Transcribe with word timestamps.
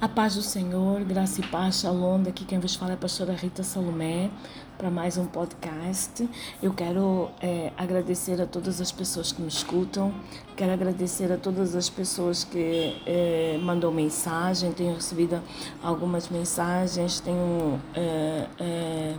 A 0.00 0.08
paz 0.08 0.34
do 0.34 0.40
Senhor, 0.40 1.04
graça 1.04 1.42
e 1.42 1.46
paz, 1.48 1.80
shalom. 1.80 2.22
Daqui 2.22 2.46
quem 2.46 2.58
vos 2.58 2.74
fala 2.74 2.92
é 2.92 2.94
a 2.94 2.96
pastora 2.96 3.34
Rita 3.34 3.62
Salomé 3.62 4.30
para 4.78 4.90
mais 4.90 5.18
um 5.18 5.26
podcast. 5.26 6.26
Eu 6.62 6.72
quero 6.72 7.28
é, 7.38 7.70
agradecer 7.76 8.40
a 8.40 8.46
todas 8.46 8.80
as 8.80 8.90
pessoas 8.90 9.30
que 9.30 9.42
me 9.42 9.48
escutam, 9.48 10.10
quero 10.56 10.72
agradecer 10.72 11.30
a 11.30 11.36
todas 11.36 11.76
as 11.76 11.90
pessoas 11.90 12.44
que 12.44 12.96
é, 13.04 13.58
mensagem. 13.90 14.72
Tenho 14.72 14.94
recebido 14.94 15.38
algumas 15.82 16.30
mensagens, 16.30 17.20
tenho. 17.20 17.78
É, 17.94 18.46
é, 18.58 19.16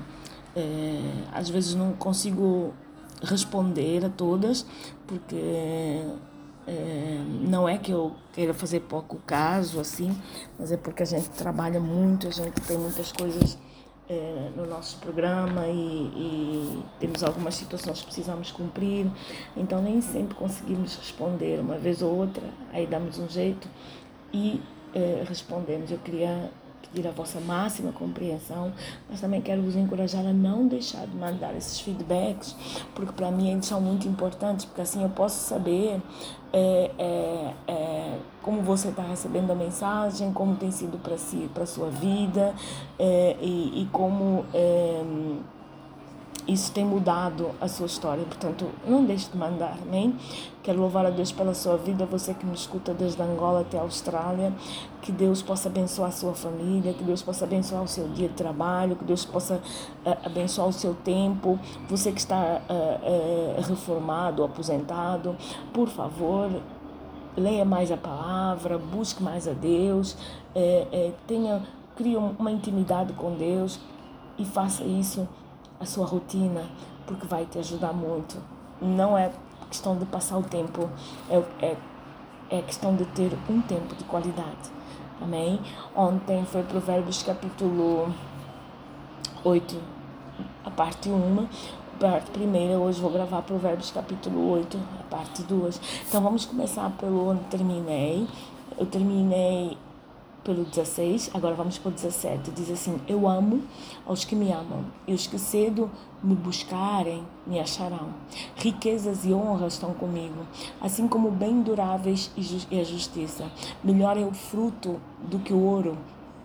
é 0.55 1.01
às 1.31 1.47
vezes 1.47 1.75
não 1.75 1.93
consigo 1.93 2.73
responder 3.21 4.03
a 4.03 4.09
todas, 4.09 4.65
porque 5.05 6.07
é, 6.67 7.19
não 7.47 7.67
é 7.67 7.77
que 7.77 7.91
eu 7.91 8.15
queira 8.33 8.53
fazer 8.53 8.81
pouco 8.81 9.17
caso, 9.25 9.79
assim, 9.79 10.15
mas 10.59 10.71
é 10.71 10.77
porque 10.77 11.03
a 11.03 11.05
gente 11.05 11.29
trabalha 11.29 11.79
muito, 11.79 12.27
a 12.27 12.31
gente 12.31 12.59
tem 12.61 12.77
muitas 12.77 13.11
coisas 13.11 13.57
é, 14.09 14.49
no 14.55 14.65
nosso 14.65 14.97
programa 14.97 15.67
e, 15.67 15.71
e, 15.73 16.83
temos 16.99 17.23
algumas 17.23 17.55
situações 17.55 17.99
que 17.99 18.05
precisamos 18.05 18.51
cumprir, 18.51 19.09
então 19.55 19.81
nem 19.81 20.01
sempre 20.01 20.35
conseguimos 20.35 20.95
responder, 20.95 21.59
uma 21.59 21.77
vez 21.77 22.01
ou 22.01 22.15
outra, 22.15 22.43
aí 22.73 22.85
damos 22.85 23.17
um 23.17 23.27
jeito 23.27 23.67
e 24.33 24.61
é, 24.93 25.23
respondemos. 25.27 25.91
Eu 25.91 25.97
queria 25.99 26.51
pedir 26.87 27.07
a 27.07 27.11
vossa 27.11 27.39
máxima 27.39 27.91
compreensão, 27.91 28.71
mas 29.09 29.21
também 29.21 29.41
quero 29.41 29.61
vos 29.61 29.75
encorajar 29.75 30.25
a 30.25 30.33
não 30.33 30.67
deixar 30.67 31.05
de 31.05 31.15
mandar 31.15 31.55
esses 31.55 31.79
feedbacks, 31.79 32.55
porque 32.95 33.13
para 33.13 33.31
mim 33.31 33.51
eles 33.51 33.65
são 33.65 33.81
muito 33.81 34.07
importantes, 34.07 34.65
porque 34.65 34.81
assim 34.81 35.03
eu 35.03 35.09
posso 35.09 35.47
saber 35.47 36.01
é, 36.53 36.91
é, 36.97 37.53
é, 37.67 38.17
como 38.41 38.61
você 38.61 38.89
está 38.89 39.03
recebendo 39.03 39.51
a 39.51 39.55
mensagem, 39.55 40.33
como 40.33 40.55
tem 40.55 40.71
sido 40.71 40.97
para 40.97 41.17
si, 41.17 41.49
para 41.53 41.65
sua 41.65 41.89
vida 41.89 42.53
é, 42.99 43.37
e, 43.39 43.83
e, 43.83 43.89
como 43.91 44.45
é, 44.53 45.01
isso 46.47 46.71
tem 46.71 46.85
mudado 46.85 47.51
a 47.59 47.67
sua 47.67 47.85
história. 47.85 48.23
Portanto, 48.23 48.65
não 48.87 49.03
deixe 49.03 49.29
de 49.29 49.37
mandar, 49.37 49.77
amém? 49.81 50.15
Quero 50.63 50.79
louvar 50.79 51.05
a 51.05 51.09
Deus 51.09 51.31
pela 51.31 51.53
sua 51.53 51.75
vida, 51.77 52.05
você 52.05 52.33
que 52.33 52.45
me 52.45 52.53
escuta 52.53 52.93
desde 52.93 53.21
Angola 53.21 53.61
até 53.61 53.77
a 53.77 53.81
Austrália. 53.81 54.53
Que 55.01 55.11
Deus 55.11 55.41
possa 55.41 55.69
abençoar 55.69 56.09
a 56.09 56.11
sua 56.11 56.33
família, 56.33 56.93
que 56.93 57.03
Deus 57.03 57.21
possa 57.21 57.45
abençoar 57.45 57.81
o 57.83 57.87
seu 57.87 58.07
dia 58.09 58.27
de 58.27 58.35
trabalho, 58.35 58.95
que 58.95 59.03
Deus 59.03 59.25
possa 59.25 59.55
uh, 59.55 60.17
abençoar 60.23 60.67
o 60.67 60.73
seu 60.73 60.93
tempo. 60.93 61.59
Você 61.89 62.11
que 62.11 62.19
está 62.19 62.61
uh, 62.69 63.59
uh, 63.59 63.61
reformado, 63.67 64.43
aposentado, 64.43 65.35
por 65.73 65.89
favor, 65.89 66.51
leia 67.35 67.65
mais 67.65 67.91
a 67.91 67.97
palavra, 67.97 68.77
busque 68.77 69.23
mais 69.23 69.47
a 69.47 69.53
Deus, 69.53 70.17
tenha, 71.25 71.61
crie 71.95 72.17
uma 72.17 72.51
intimidade 72.51 73.13
com 73.13 73.35
Deus 73.35 73.79
e 74.37 74.43
faça 74.43 74.83
isso 74.83 75.27
a 75.81 75.85
sua 75.85 76.05
rotina, 76.05 76.63
porque 77.07 77.25
vai 77.25 77.45
te 77.45 77.57
ajudar 77.57 77.91
muito. 77.91 78.37
Não 78.79 79.17
é 79.17 79.31
questão 79.69 79.97
de 79.97 80.05
passar 80.05 80.37
o 80.37 80.43
tempo, 80.43 80.89
é, 81.29 81.65
é, 81.65 81.77
é 82.49 82.61
questão 82.61 82.95
de 82.95 83.05
ter 83.05 83.31
um 83.49 83.61
tempo 83.61 83.95
de 83.95 84.03
qualidade. 84.03 84.69
Amém? 85.19 85.59
Ontem 85.95 86.45
foi 86.45 86.63
Provérbios 86.63 87.23
capítulo 87.23 88.13
8, 89.43 89.81
a 90.65 90.71
parte 90.71 91.09
1, 91.09 91.47
a 91.95 91.99
parte 91.99 92.31
primeira. 92.31 92.77
Hoje 92.77 92.99
vou 92.99 93.11
gravar 93.11 93.41
Provérbios 93.43 93.91
capítulo 93.91 94.51
8, 94.51 94.79
a 94.99 95.03
parte 95.03 95.43
2. 95.43 95.81
Então 96.07 96.21
vamos 96.21 96.45
começar 96.45 96.89
pelo 96.91 97.29
onde 97.29 97.43
terminei. 97.45 98.27
Eu 98.77 98.85
terminei 98.85 99.77
pelo 100.43 100.63
16, 100.65 101.31
agora 101.33 101.55
vamos 101.55 101.77
para 101.77 101.89
o 101.89 101.93
17. 101.93 102.51
Diz 102.51 102.69
assim: 102.71 102.99
Eu 103.07 103.27
amo 103.27 103.61
aos 104.05 104.25
que 104.25 104.35
me 104.35 104.51
amam, 104.51 104.85
e 105.07 105.13
os 105.13 105.27
que 105.27 105.37
cedo 105.37 105.89
me 106.23 106.35
buscarem 106.35 107.23
me 107.45 107.59
acharão. 107.59 108.09
Riquezas 108.55 109.25
e 109.25 109.33
honras 109.33 109.73
estão 109.73 109.93
comigo, 109.93 110.45
assim 110.79 111.07
como 111.07 111.31
bem 111.31 111.61
duráveis 111.61 112.31
e 112.69 112.79
a 112.79 112.83
justiça. 112.83 113.51
Melhor 113.83 114.17
é 114.17 114.25
o 114.25 114.33
fruto 114.33 114.99
do 115.19 115.39
que 115.39 115.53
o 115.53 115.61
ouro, 115.61 115.97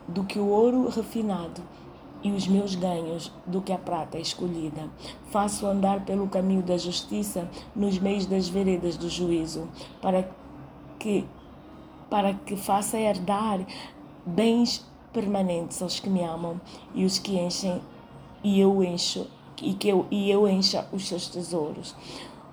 do 0.06 0.25
que 0.25 0.38
o 0.38 0.47
ouro 0.47 0.88
refinado 0.88 1.62
e 2.22 2.32
os 2.32 2.48
meus 2.48 2.75
ganhos 2.75 3.31
do 3.47 3.60
que 3.60 3.72
a 3.72 3.78
prata 3.78 4.19
escolhida. 4.19 4.88
Faço 5.31 5.66
andar 5.66 6.04
pelo 6.04 6.28
caminho 6.28 6.62
da 6.62 6.76
justiça 6.76 7.48
nos 7.75 7.98
meios 7.98 8.26
das 8.26 8.48
veredas 8.48 8.97
do 8.97 9.09
juízo, 9.09 9.69
para 10.00 10.28
que 10.98 11.25
para 12.09 12.34
que 12.34 12.56
faça 12.56 12.99
herdar 12.99 13.61
bens 14.25 14.84
permanentes 15.12 15.81
aos 15.83 15.99
que 15.99 16.11
me 16.11 16.22
amam 16.22 16.61
e 16.94 17.05
os 17.05 17.19
que 17.19 17.39
enchem 17.39 17.81
e 18.44 18.61
eu 18.61 18.83
encho 18.84 19.27
e 19.62 19.72
que 19.72 19.89
eu 19.89 20.06
e 20.11 20.31
eu 20.31 20.47
encha 20.47 20.87
os 20.93 21.09
seus 21.09 21.28
tesouros. 21.28 21.95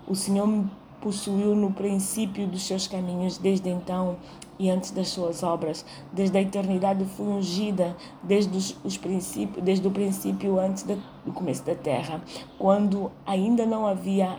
O 0.08 0.16
Senhor 0.16 0.48
me 0.48 0.70
possuiu 1.02 1.54
no 1.56 1.72
princípio 1.74 2.48
dos 2.48 2.64
seus 2.64 2.88
caminhos 2.88 3.38
desde 3.38 3.70
então 3.70 4.16
e 4.58 4.70
antes 4.70 4.92
das 4.92 5.10
suas 5.10 5.44
obras, 5.44 5.86
desde 6.12 6.38
a 6.38 6.42
eternidade 6.42 7.04
fui 7.04 7.28
ungida, 7.28 7.98
desde 8.22 8.56
os, 8.56 8.78
os 8.84 8.98
princípios, 8.98 9.64
desde 9.64 9.86
o 9.88 9.92
princípio 9.92 10.60
antes 10.60 10.84
do 10.84 11.34
começo 11.34 11.64
da 11.64 11.76
terra, 11.76 12.22
quando 12.58 13.12
ainda 13.26 13.66
não 13.66 13.86
havia 13.86 14.38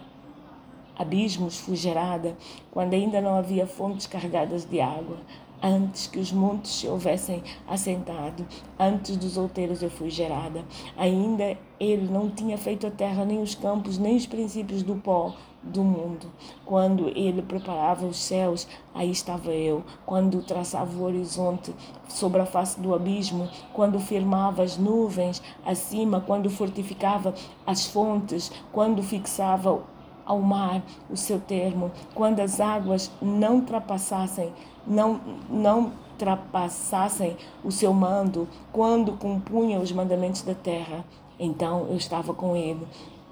abismos 0.97 1.59
fui 1.61 1.77
gerada, 1.77 2.37
quando 2.71 2.95
ainda 2.95 3.21
não 3.21 3.35
havia 3.37 3.67
fontes 3.67 4.07
carregadas 4.07 4.65
de 4.65 4.81
água. 4.81 5.19
Antes 5.63 6.07
que 6.07 6.19
os 6.19 6.31
montes 6.31 6.73
se 6.73 6.87
houvessem 6.87 7.43
assentado, 7.67 8.47
antes 8.79 9.17
dos 9.17 9.39
outeiros 9.39 9.83
eu 9.83 9.89
fui 9.89 10.11
gerada. 10.11 10.63
Ainda 10.95 11.57
ele 11.81 12.07
não 12.13 12.29
tinha 12.29 12.59
feito 12.59 12.87
a 12.87 12.91
terra, 12.91 13.25
nem 13.25 13.41
os 13.41 13.55
campos, 13.55 13.97
nem 13.97 14.15
os 14.15 14.27
princípios 14.27 14.83
do 14.83 14.97
pó 14.97 15.35
do 15.65 15.83
mundo. 15.83 16.27
Quando 16.67 17.09
ele 17.17 17.41
preparava 17.41 18.07
os 18.07 18.19
céus, 18.19 18.69
aí 18.95 19.11
estava 19.11 19.53
eu. 19.53 19.83
Quando 20.05 20.43
traçava 20.43 20.95
o 20.97 21.05
horizonte 21.05 21.75
sobre 22.09 22.43
a 22.43 22.47
face 22.47 22.79
do 22.79 22.95
abismo, 22.95 23.49
quando 23.73 23.99
firmava 23.99 24.63
as 24.63 24.77
nuvens 24.77 25.43
acima, 25.65 26.21
quando 26.21 26.51
fortificava 26.51 27.35
as 27.67 27.87
fontes, 27.87 28.53
quando 28.71 29.03
fixava 29.03 29.83
ao 30.25 30.41
mar 30.41 30.83
o 31.11 31.17
seu 31.17 31.41
termo, 31.41 31.93
quando 32.15 32.41
as 32.41 32.61
águas 32.61 33.11
não 33.21 33.57
ultrapassassem, 33.57 34.53
não, 34.87 35.21
não 35.49 35.93
ultrapassassem 36.13 37.37
o 37.63 37.71
seu 37.71 37.93
mando, 37.93 38.49
quando 38.73 39.13
compunha 39.13 39.79
os 39.81 39.93
mandamentos 39.93 40.43
da 40.43 40.55
terra, 40.55 41.05
então 41.39 41.87
eu 41.89 41.97
estava 41.97 42.33
com 42.33 42.57
ele 42.57 42.87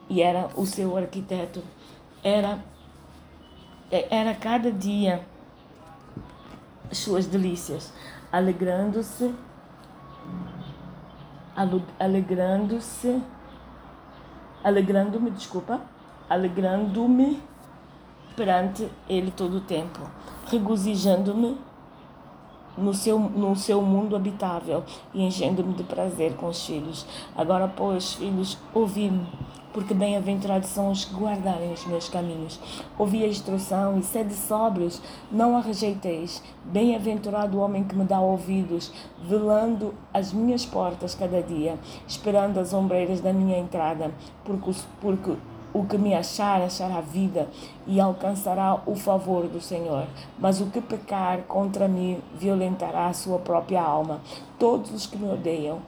e 0.09 0.21
era 0.21 0.49
o 0.57 0.67
seu 0.67 0.97
arquiteto. 0.97 1.63
Era, 2.23 2.59
era 3.91 4.35
cada 4.35 4.71
dia 4.71 5.25
as 6.91 6.99
suas 6.99 7.27
delícias, 7.27 7.93
alegrando-se, 8.31 9.35
alegrando-se, 11.99 13.23
alegrando-me, 14.63 15.31
desculpa, 15.31 15.81
alegrando-me 16.33 17.39
perante 18.35 18.89
Ele 19.07 19.31
todo 19.31 19.59
o 19.59 19.61
tempo, 19.61 20.01
regozijando-me 20.47 21.59
no 22.77 22.95
seu, 22.95 23.19
no 23.19 23.55
seu 23.55 23.83
mundo 23.83 24.17
habitável 24.17 24.83
e 25.13 25.23
enchendo-me 25.23 25.75
de 25.75 25.83
prazer 25.83 26.35
com 26.37 26.47
os 26.47 26.65
filhos. 26.65 27.07
Agora, 27.37 27.69
pois, 27.69 28.15
filhos, 28.15 28.57
ouvi-me, 28.73 29.27
porque 29.75 29.93
bem-aventurados 29.93 30.71
são 30.71 30.91
os 30.91 31.05
que 31.05 31.15
guardarem 31.15 31.71
os 31.71 31.85
meus 31.85 32.09
caminhos. 32.09 32.59
Ouvi 32.99 33.23
a 33.23 33.29
instrução 33.29 33.99
e 33.99 34.03
sede 34.03 34.33
sóbrios, 34.33 35.03
não 35.31 35.55
a 35.55 35.61
rejeiteis. 35.61 36.43
Bem-aventurado 36.65 37.59
o 37.59 37.61
homem 37.61 37.85
que 37.85 37.95
me 37.95 38.05
dá 38.05 38.19
ouvidos, 38.21 38.91
velando 39.23 39.93
as 40.15 40.33
minhas 40.33 40.65
portas 40.65 41.15
cada 41.15 41.43
dia, 41.43 41.79
esperando 42.09 42.59
as 42.59 42.73
ombreiras 42.73 43.21
da 43.21 43.35
minha 43.35 43.59
entrada, 43.59 44.11
porque, 44.47 44.73
porque 44.99 45.37
o 45.75 45.85
que 45.87 45.97
me 45.97 46.15
achar, 46.15 46.61
achará 46.61 47.01
vida 47.01 47.49
e 47.87 48.01
alcançará 48.01 48.81
o 48.87 48.95
favor 48.95 49.49
do 49.49 49.61
Senhor. 49.61 50.07
Mas 50.39 50.61
o 50.61 50.67
que 50.67 50.81
pecar 50.81 51.43
contra 51.43 51.89
mim 51.89 52.21
violentará 52.35 53.07
a 53.07 53.15
sua 53.15 53.39
própria 53.39 53.83
alma. 53.83 54.21
Todos 54.59 54.91
os 54.93 55.07
que 55.07 55.17
me 55.17 55.31
odeiam 55.31 55.81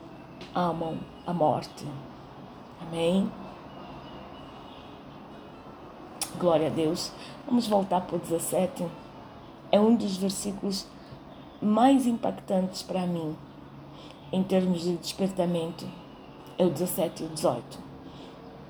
amam 0.53 0.97
a 1.25 1.33
morte. 1.33 1.85
Amém? 2.81 3.31
Glória 6.39 6.67
a 6.67 6.71
Deus. 6.71 7.11
Vamos 7.45 7.67
voltar 7.67 8.01
para 8.01 8.15
o 8.15 8.19
17. 8.19 8.85
É 9.71 9.79
um 9.79 9.95
dos 9.95 10.17
versículos 10.17 10.87
mais 11.61 12.05
impactantes 12.05 12.81
para 12.81 13.05
mim 13.05 13.35
em 14.31 14.43
termos 14.43 14.81
de 14.81 14.97
despertamento. 14.97 15.85
É 16.57 16.65
o 16.65 16.69
17 16.69 17.23
e 17.23 17.25
o 17.25 17.29
18 17.29 17.84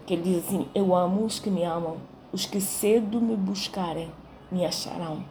que 0.06 0.13
ele 0.13 0.24
diz 0.24 0.46
assim: 0.46 0.68
Eu 0.74 0.96
amo 0.96 1.25
os 1.25 1.40
que 1.40 1.50
me 1.50 1.63
amam, 1.63 1.98
os 2.31 2.46
que 2.46 2.62
cedo 2.62 3.19
me 3.22 3.36
buscarem 3.36 4.12
me 4.52 4.66
acharão. 4.66 5.24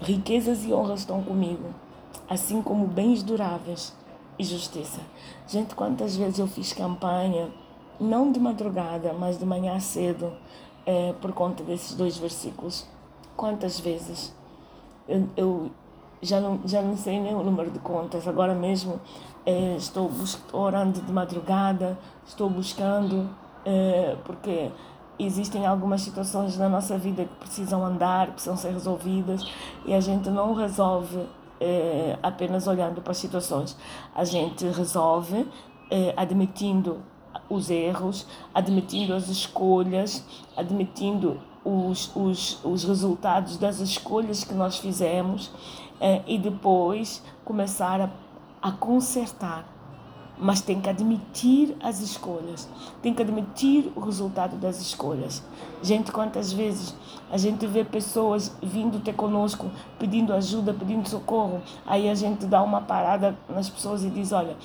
Riquezas 0.00 0.64
e 0.64 0.72
honras 0.72 1.00
estão 1.00 1.22
comigo, 1.22 1.74
assim 2.28 2.62
como 2.62 2.86
bens 2.86 3.22
duráveis 3.22 3.94
e 4.38 4.44
justiça. 4.44 5.00
Gente, 5.46 5.74
quantas 5.74 6.16
vezes 6.16 6.38
eu 6.38 6.46
fiz 6.46 6.72
campanha, 6.72 7.50
não 8.00 8.32
de 8.32 8.40
madrugada, 8.40 9.12
mas 9.12 9.38
de 9.38 9.44
manhã 9.44 9.78
cedo, 9.78 10.32
é, 10.86 11.12
por 11.20 11.32
conta 11.32 11.62
desses 11.62 11.94
dois 11.94 12.16
versículos. 12.16 12.86
Quantas 13.36 13.78
vezes? 13.78 14.34
Eu, 15.06 15.28
eu, 15.36 15.70
já, 16.22 16.40
não, 16.40 16.60
já 16.64 16.82
não 16.82 16.96
sei 16.96 17.18
nem 17.20 17.34
o 17.34 17.42
número 17.42 17.70
de 17.70 17.78
contas, 17.78 18.26
agora 18.28 18.54
mesmo 18.54 19.00
é, 19.44 19.76
estou 19.76 20.10
orando 20.52 21.00
de 21.00 21.12
madrugada, 21.12 21.98
estou 22.26 22.48
buscando, 22.50 23.28
é, 23.64 24.16
porque 24.24 24.70
existem 25.18 25.66
algumas 25.66 26.02
situações 26.02 26.56
na 26.56 26.68
nossa 26.68 26.96
vida 26.98 27.24
que 27.24 27.34
precisam 27.36 27.84
andar, 27.84 28.28
precisam 28.32 28.56
ser 28.56 28.72
resolvidas 28.72 29.50
e 29.84 29.94
a 29.94 30.00
gente 30.00 30.28
não 30.30 30.54
resolve 30.54 31.26
é, 31.60 32.18
apenas 32.22 32.66
olhando 32.66 33.00
para 33.02 33.12
as 33.12 33.18
situações. 33.18 33.76
A 34.14 34.24
gente 34.24 34.66
resolve 34.66 35.46
admitindo 36.16 36.98
os 37.48 37.68
erros, 37.68 38.24
admitindo 38.54 39.12
as 39.12 39.28
escolhas, 39.28 40.24
admitindo 40.56 41.40
os, 41.64 42.14
os, 42.14 42.64
os 42.64 42.84
resultados 42.84 43.56
das 43.56 43.80
escolhas 43.80 44.44
que 44.44 44.54
nós 44.54 44.78
fizemos 44.78 45.50
é, 46.00 46.22
e 46.26 46.38
depois 46.38 47.22
começar 47.44 48.00
a, 48.00 48.10
a 48.62 48.72
consertar 48.72 49.66
mas 50.40 50.62
tem 50.62 50.80
que 50.80 50.88
admitir 50.88 51.76
as 51.82 52.00
escolhas, 52.00 52.66
tem 53.02 53.12
que 53.12 53.20
admitir 53.20 53.92
o 53.94 54.00
resultado 54.00 54.56
das 54.56 54.80
escolhas. 54.80 55.42
Gente, 55.82 56.10
quantas 56.10 56.50
vezes 56.50 56.96
a 57.30 57.36
gente 57.36 57.66
vê 57.66 57.84
pessoas 57.84 58.56
vindo 58.62 59.00
ter 59.00 59.12
conosco, 59.12 59.70
pedindo 59.98 60.32
ajuda, 60.32 60.72
pedindo 60.72 61.06
socorro, 61.06 61.60
aí 61.86 62.08
a 62.08 62.14
gente 62.14 62.46
dá 62.46 62.62
uma 62.62 62.80
parada 62.80 63.36
nas 63.48 63.68
pessoas 63.68 64.02
e 64.02 64.08
diz: 64.08 64.32
Olha, 64.32 64.56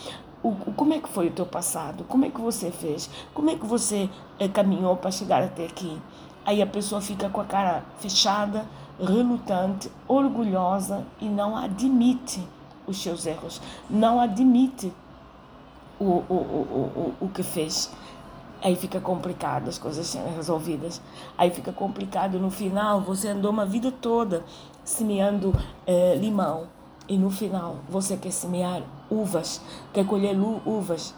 o, 0.41 0.53
como 0.73 0.93
é 0.93 0.99
que 0.99 1.09
foi 1.09 1.27
o 1.27 1.31
teu 1.31 1.45
passado? 1.45 2.05
Como 2.05 2.23
é 2.23 2.29
que 2.29 2.39
você 2.39 2.71
fez? 2.71 3.09
Como 3.33 3.49
é 3.49 3.55
que 3.55 3.65
você 3.65 4.09
eh, 4.39 4.47
caminhou 4.47 4.95
para 4.95 5.11
chegar 5.11 5.43
até 5.43 5.65
aqui? 5.65 6.01
Aí 6.45 6.61
a 6.61 6.67
pessoa 6.67 7.01
fica 7.01 7.27
com 7.27 7.41
a 7.41 7.45
cara 7.45 7.83
fechada, 7.97 8.65
relutante, 8.99 9.91
orgulhosa 10.07 11.05
e 11.19 11.27
não 11.27 11.55
admite 11.55 12.47
os 12.87 13.01
seus 13.01 13.25
erros, 13.25 13.61
não 13.89 14.19
admite 14.19 14.93
o, 15.99 16.03
o, 16.03 16.33
o, 16.33 17.13
o, 17.21 17.29
que 17.29 17.43
fez. 17.43 17.91
Aí 18.61 18.75
fica 18.75 18.99
complicado 18.99 19.67
as 19.67 19.77
coisas 19.77 20.07
serem 20.07 20.33
resolvidas. 20.33 21.01
Aí 21.37 21.51
fica 21.51 21.71
complicado 21.71 22.39
no 22.39 22.49
final. 22.49 23.01
Você 23.01 23.29
andou 23.29 23.51
uma 23.51 23.65
vida 23.65 23.91
toda 23.91 24.43
semeando 24.83 25.53
eh, 25.85 26.15
limão 26.15 26.67
e 27.07 27.17
no 27.17 27.29
final 27.29 27.77
você 27.87 28.17
quer 28.17 28.31
semear 28.31 28.81
uvas, 29.09 29.61
quer 29.93 30.05
colher 30.05 30.35
uvas 30.65 31.13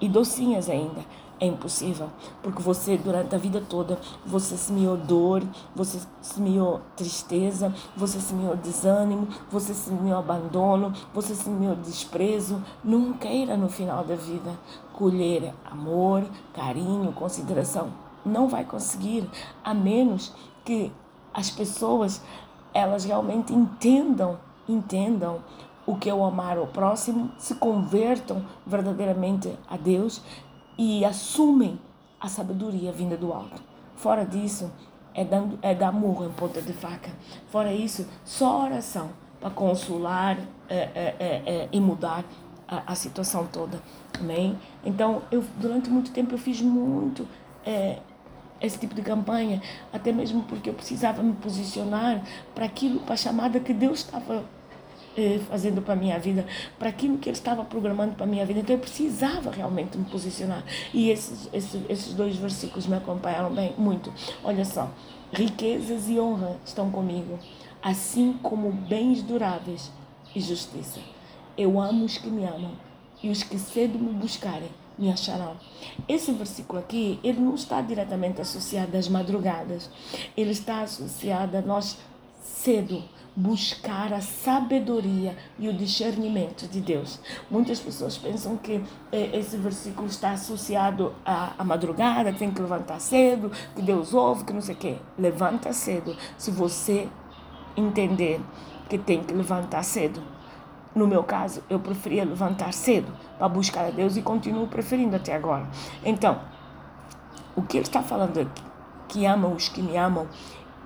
e 0.00 0.08
docinhas 0.08 0.68
ainda 0.68 1.02
é 1.40 1.46
impossível, 1.46 2.08
porque 2.42 2.62
você 2.62 2.96
durante 2.96 3.34
a 3.34 3.38
vida 3.38 3.62
toda 3.68 3.98
você 4.24 4.56
semeou 4.56 4.96
dor, 4.96 5.42
você 5.74 6.00
semeou 6.22 6.80
tristeza, 6.96 7.74
você 7.96 8.20
semeou 8.20 8.56
desânimo, 8.56 9.28
você 9.50 9.74
semeou 9.74 10.18
abandono, 10.18 10.92
você 11.12 11.34
semeou 11.34 11.74
desprezo. 11.76 12.62
Não 12.82 13.12
queira 13.12 13.56
no 13.56 13.68
final 13.68 14.04
da 14.04 14.14
vida 14.14 14.52
colher 14.92 15.52
amor, 15.64 16.24
carinho, 16.54 17.12
consideração. 17.12 17.88
Não 18.24 18.48
vai 18.48 18.64
conseguir, 18.64 19.28
a 19.62 19.74
menos 19.74 20.32
que 20.64 20.92
as 21.32 21.50
pessoas 21.50 22.22
elas 22.72 23.04
realmente 23.04 23.52
entendam, 23.52 24.38
entendam 24.68 25.38
o 25.86 25.96
que 25.96 26.08
é 26.08 26.14
o 26.14 26.24
amar 26.24 26.56
ao 26.56 26.66
próximo, 26.66 27.30
se 27.36 27.54
convertam 27.56 28.42
verdadeiramente 28.66 29.56
a 29.68 29.76
Deus 29.76 30.22
e 30.76 31.04
assumem 31.04 31.78
a 32.20 32.28
sabedoria 32.28 32.92
vinda 32.92 33.16
do 33.16 33.32
alto. 33.32 33.62
Fora 33.96 34.24
disso, 34.24 34.70
é, 35.14 35.24
dando, 35.24 35.58
é 35.62 35.74
dar 35.74 35.92
murro 35.92 36.24
em 36.24 36.32
ponta 36.32 36.60
de 36.60 36.72
faca. 36.72 37.10
Fora 37.48 37.72
isso, 37.72 38.06
só 38.24 38.64
oração 38.64 39.10
para 39.40 39.50
consolar 39.50 40.38
é, 40.68 40.76
é, 40.76 41.16
é, 41.18 41.42
é, 41.46 41.68
e 41.70 41.80
mudar 41.80 42.24
a, 42.66 42.92
a, 42.92 42.94
situação 42.94 43.46
toda. 43.46 43.80
Amém? 44.18 44.58
Então, 44.84 45.22
eu, 45.30 45.44
durante 45.60 45.90
muito 45.90 46.10
tempo 46.12 46.34
eu 46.34 46.38
fiz 46.38 46.60
muito 46.62 47.28
é, 47.64 47.98
esse 48.60 48.78
tipo 48.78 48.94
de 48.94 49.02
campanha, 49.02 49.60
até 49.92 50.12
mesmo 50.12 50.42
porque 50.44 50.70
eu 50.70 50.74
precisava 50.74 51.22
me 51.22 51.34
posicionar 51.34 52.22
para 52.54 52.64
aquilo, 52.64 53.00
para 53.00 53.14
a 53.14 53.16
chamada 53.18 53.60
que 53.60 53.74
Deus 53.74 53.98
estava 53.98 54.44
eh, 55.16 55.40
fazendo 55.48 55.82
para 55.82 55.94
a 55.94 55.96
minha 55.96 56.18
vida, 56.18 56.46
para 56.78 56.88
aquilo 56.88 57.18
que 57.18 57.28
Ele 57.28 57.36
estava 57.36 57.64
programando 57.64 58.14
para 58.14 58.24
a 58.24 58.28
minha 58.28 58.44
vida. 58.44 58.60
Então 58.60 58.74
eu 58.74 58.80
precisava 58.80 59.50
realmente 59.50 59.96
me 59.96 60.04
posicionar. 60.04 60.64
E 60.92 61.10
esses, 61.10 61.48
esses, 61.52 61.80
esses 61.88 62.14
dois 62.14 62.36
versículos 62.36 62.86
me 62.86 62.96
acompanharam 62.96 63.54
bem, 63.54 63.74
muito. 63.78 64.12
Olha 64.42 64.64
só: 64.64 64.90
riquezas 65.32 66.08
e 66.08 66.18
honra 66.18 66.56
estão 66.64 66.90
comigo, 66.90 67.38
assim 67.82 68.34
como 68.42 68.70
bens 68.72 69.22
duráveis 69.22 69.90
e 70.34 70.40
justiça. 70.40 71.00
Eu 71.56 71.80
amo 71.80 72.04
os 72.04 72.18
que 72.18 72.28
me 72.28 72.44
amam, 72.44 72.72
e 73.22 73.30
os 73.30 73.42
que 73.42 73.58
cedo 73.58 73.98
me 73.98 74.12
buscarem 74.12 74.70
me 74.98 75.10
acharão. 75.10 75.56
Esse 76.08 76.32
versículo 76.32 76.78
aqui, 76.78 77.18
ele 77.22 77.40
não 77.40 77.54
está 77.54 77.80
diretamente 77.80 78.40
associado 78.40 78.96
às 78.96 79.08
madrugadas. 79.08 79.90
Ele 80.36 80.50
está 80.50 80.82
associado 80.82 81.56
a 81.56 81.60
nós 81.60 81.98
cedo 82.42 83.02
buscar 83.36 84.12
a 84.12 84.20
sabedoria 84.20 85.36
e 85.58 85.68
o 85.68 85.72
discernimento 85.72 86.68
de 86.68 86.80
Deus. 86.80 87.20
Muitas 87.50 87.80
pessoas 87.80 88.16
pensam 88.16 88.56
que 88.56 88.82
eh, 89.10 89.38
esse 89.38 89.56
versículo 89.56 90.06
está 90.06 90.30
associado 90.30 91.12
à, 91.24 91.52
à 91.58 91.64
madrugada, 91.64 92.32
que 92.32 92.38
tem 92.38 92.50
que 92.50 92.60
levantar 92.60 93.00
cedo, 93.00 93.50
que 93.74 93.82
Deus 93.82 94.14
ouve, 94.14 94.44
que 94.44 94.52
não 94.52 94.60
sei 94.60 94.74
o 94.74 94.78
quê. 94.78 94.96
Levanta 95.18 95.72
cedo. 95.72 96.16
Se 96.38 96.50
você 96.50 97.08
entender 97.76 98.40
que 98.88 98.98
tem 98.98 99.22
que 99.22 99.34
levantar 99.34 99.82
cedo. 99.82 100.22
No 100.94 101.08
meu 101.08 101.24
caso, 101.24 101.62
eu 101.68 101.80
preferia 101.80 102.24
levantar 102.24 102.72
cedo 102.72 103.12
para 103.36 103.48
buscar 103.48 103.86
a 103.86 103.90
Deus 103.90 104.16
e 104.16 104.22
continuo 104.22 104.68
preferindo 104.68 105.16
até 105.16 105.34
agora. 105.34 105.68
Então, 106.04 106.40
o 107.56 107.62
que 107.62 107.78
ele 107.78 107.86
está 107.86 108.00
falando 108.00 108.38
aqui, 108.38 108.62
que 109.08 109.26
amam 109.26 109.54
os 109.54 109.68
que 109.68 109.82
me 109.82 109.96
amam 109.96 110.28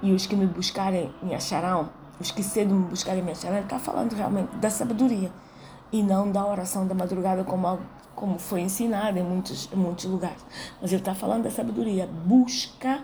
e 0.01 0.13
os 0.13 0.27
que 0.27 0.35
me 0.35 0.47
buscarem 0.47 1.13
me 1.23 1.35
acharão, 1.35 1.91
os 2.21 2.31
que 2.31 2.43
cedo 2.43 2.75
me 2.75 2.87
buscarem 2.87 3.23
me 3.23 3.33
acharão, 3.33 3.57
ele 3.57 3.65
está 3.65 3.79
falando 3.79 4.15
realmente 4.15 4.57
da 4.57 4.71
sabedoria. 4.71 5.31
E 5.91 6.03
não 6.03 6.31
da 6.31 6.45
oração 6.45 6.87
da 6.87 6.95
madrugada 6.95 7.45
como, 7.45 7.79
como 8.15 8.39
foi 8.39 8.61
ensinado 8.61 9.19
em 9.19 9.23
muitos, 9.23 9.69
em 9.73 9.77
muitos 9.77 10.05
lugares. 10.05 10.45
Mas 10.81 10.93
ele 10.93 11.01
está 11.01 11.15
falando 11.15 11.45
da 11.45 11.51
sabedoria. 11.51 12.07
Busca 12.07 13.03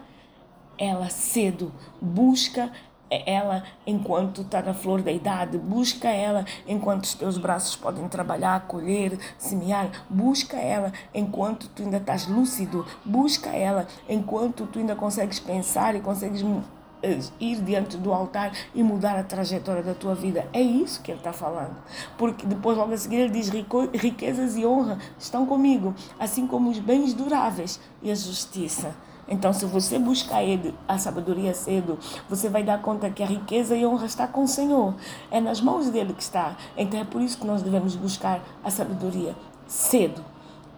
ela 0.76 1.08
cedo, 1.08 1.72
busca 2.00 2.70
ela 3.10 3.62
enquanto 3.86 4.42
está 4.42 4.62
na 4.62 4.74
flor 4.74 5.02
da 5.02 5.12
idade, 5.12 5.58
busca 5.58 6.08
ela 6.08 6.44
enquanto 6.66 7.04
os 7.04 7.14
teus 7.14 7.38
braços 7.38 7.76
podem 7.76 8.08
trabalhar, 8.08 8.66
colher, 8.66 9.18
semear, 9.38 9.90
busca 10.08 10.56
ela 10.56 10.92
enquanto 11.14 11.68
tu 11.68 11.82
ainda 11.82 11.98
estás 11.98 12.26
lúcido, 12.26 12.84
busca 13.04 13.50
ela 13.50 13.86
enquanto 14.08 14.66
tu 14.66 14.78
ainda 14.78 14.96
consegues 14.96 15.38
pensar 15.38 15.94
e 15.94 16.00
consegues 16.00 16.42
ir 17.40 17.61
diante 17.62 17.96
do 17.96 18.12
altar 18.12 18.52
e 18.75 18.82
mudar 18.82 19.18
a 19.18 19.23
trajetória 19.23 19.82
da 19.82 19.94
tua 19.94 20.14
vida. 20.14 20.46
É 20.52 20.61
isso 20.61 21.02
que 21.02 21.11
ele 21.11 21.18
está 21.18 21.32
falando. 21.32 21.76
Porque 22.16 22.46
depois, 22.46 22.76
logo 22.76 22.92
a 22.92 22.96
seguir, 22.96 23.16
ele 23.16 23.30
diz: 23.30 23.50
riquezas 23.92 24.56
e 24.56 24.66
honra 24.66 24.99
estão 25.18 25.46
comigo, 25.46 25.94
assim 26.18 26.46
como 26.46 26.70
os 26.70 26.78
bens 26.78 27.14
duráveis 27.14 27.80
e 28.02 28.11
a 28.11 28.14
justiça. 28.14 28.94
Então, 29.26 29.52
se 29.52 29.64
você 29.64 29.99
buscar 29.99 30.42
ele, 30.42 30.75
a 30.87 30.99
sabedoria 30.99 31.54
cedo, 31.54 31.99
você 32.28 32.49
vai 32.49 32.62
dar 32.62 32.82
conta 32.82 33.08
que 33.08 33.23
a 33.23 33.26
riqueza 33.26 33.75
e 33.75 33.82
a 33.82 33.88
honra 33.88 34.04
está 34.04 34.26
com 34.26 34.44
o 34.44 34.49
Senhor. 34.49 34.94
É 35.30 35.40
nas 35.40 35.61
mãos 35.61 35.88
dele 35.88 36.12
que 36.12 36.23
está. 36.23 36.56
Então, 36.76 37.00
é 37.00 37.04
por 37.04 37.23
isso 37.23 37.38
que 37.38 37.46
nós 37.46 37.62
devemos 37.62 37.96
buscar 37.96 38.42
a 38.62 38.70
sabedoria 38.70 39.34
cedo. 39.66 40.23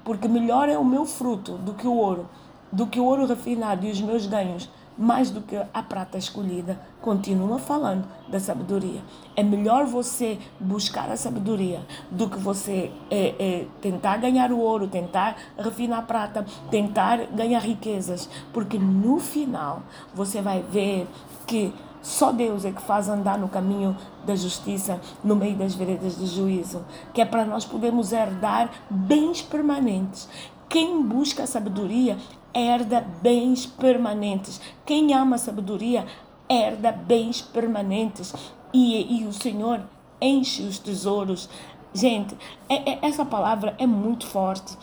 Porque 0.05 0.29
melhor 0.29 0.69
é 0.69 0.79
o 0.79 0.85
meu 0.85 1.05
fruto 1.05 1.59
do 1.59 1.75
que 1.75 1.89
o 1.89 1.95
ouro, 1.95 2.29
do 2.71 2.87
que 2.87 3.01
o 3.01 3.05
ouro 3.05 3.27
refinado 3.27 3.85
e 3.85 3.91
os 3.91 4.01
meus 4.01 4.27
ganhos 4.27 4.71
mais 4.97 5.31
do 5.31 5.41
que 5.41 5.57
a 5.57 5.83
prata 5.83 6.17
escolhida. 6.17 6.81
Continua 7.01 7.59
falando 7.59 8.07
da 8.29 8.41
sabedoria. 8.41 9.03
É 9.35 9.43
melhor 9.43 9.85
você 9.85 10.39
buscar 10.59 11.11
a 11.11 11.17
sabedoria 11.17 11.81
do 12.11 12.29
que 12.29 12.39
você 12.39 12.91
é, 13.11 13.35
é, 13.39 13.67
tentar 13.81 14.17
ganhar 14.17 14.51
o 14.53 14.59
ouro, 14.59 14.89
tentar 14.89 15.37
refinar 15.59 16.01
a 16.01 16.03
prata, 16.03 16.47
tentar 16.71 17.27
ganhar 17.27 17.61
riquezas, 17.61 18.29
porque 18.53 18.79
no 18.79 19.19
final 19.19 19.83
você 20.15 20.41
vai 20.41 20.63
ver 20.63 21.07
que 21.47 21.73
só 22.03 22.31
Deus 22.31 22.65
é 22.65 22.71
que 22.71 22.81
faz 22.83 23.09
andar 23.09 23.37
no 23.37 23.49
caminho 23.49 23.97
da 24.25 24.37
justiça, 24.37 25.01
no 25.25 25.35
meio 25.35 25.57
das 25.57 25.75
veredas 25.75 26.17
de 26.17 26.27
juízo, 26.27 26.85
que 27.13 27.21
é 27.21 27.25
para 27.25 27.45
nós 27.45 27.65
podermos 27.65 28.13
herdar 28.13 28.71
bens 28.89 29.43
permanentes. 29.43 30.29
Quem 30.69 31.03
busca 31.03 31.43
a 31.43 31.47
sabedoria 31.47 32.17
herda 32.57 33.07
bens 33.23 33.67
permanentes. 33.67 34.61
Quem 34.85 35.13
ama 35.13 35.37
a 35.37 35.39
sabedoria 35.39 36.07
herda 36.49 36.91
bens 36.91 37.43
permanentes. 37.43 38.33
E, 38.73 39.21
e 39.21 39.27
o 39.27 39.33
Senhor 39.33 39.83
enche 40.21 40.63
os 40.63 40.79
tesouros. 40.79 41.49
Gente, 41.93 42.37
é, 42.69 42.93
é, 42.93 42.99
essa 43.03 43.25
palavra 43.25 43.75
é 43.79 43.87
muito 43.87 44.27
forte, 44.27 44.77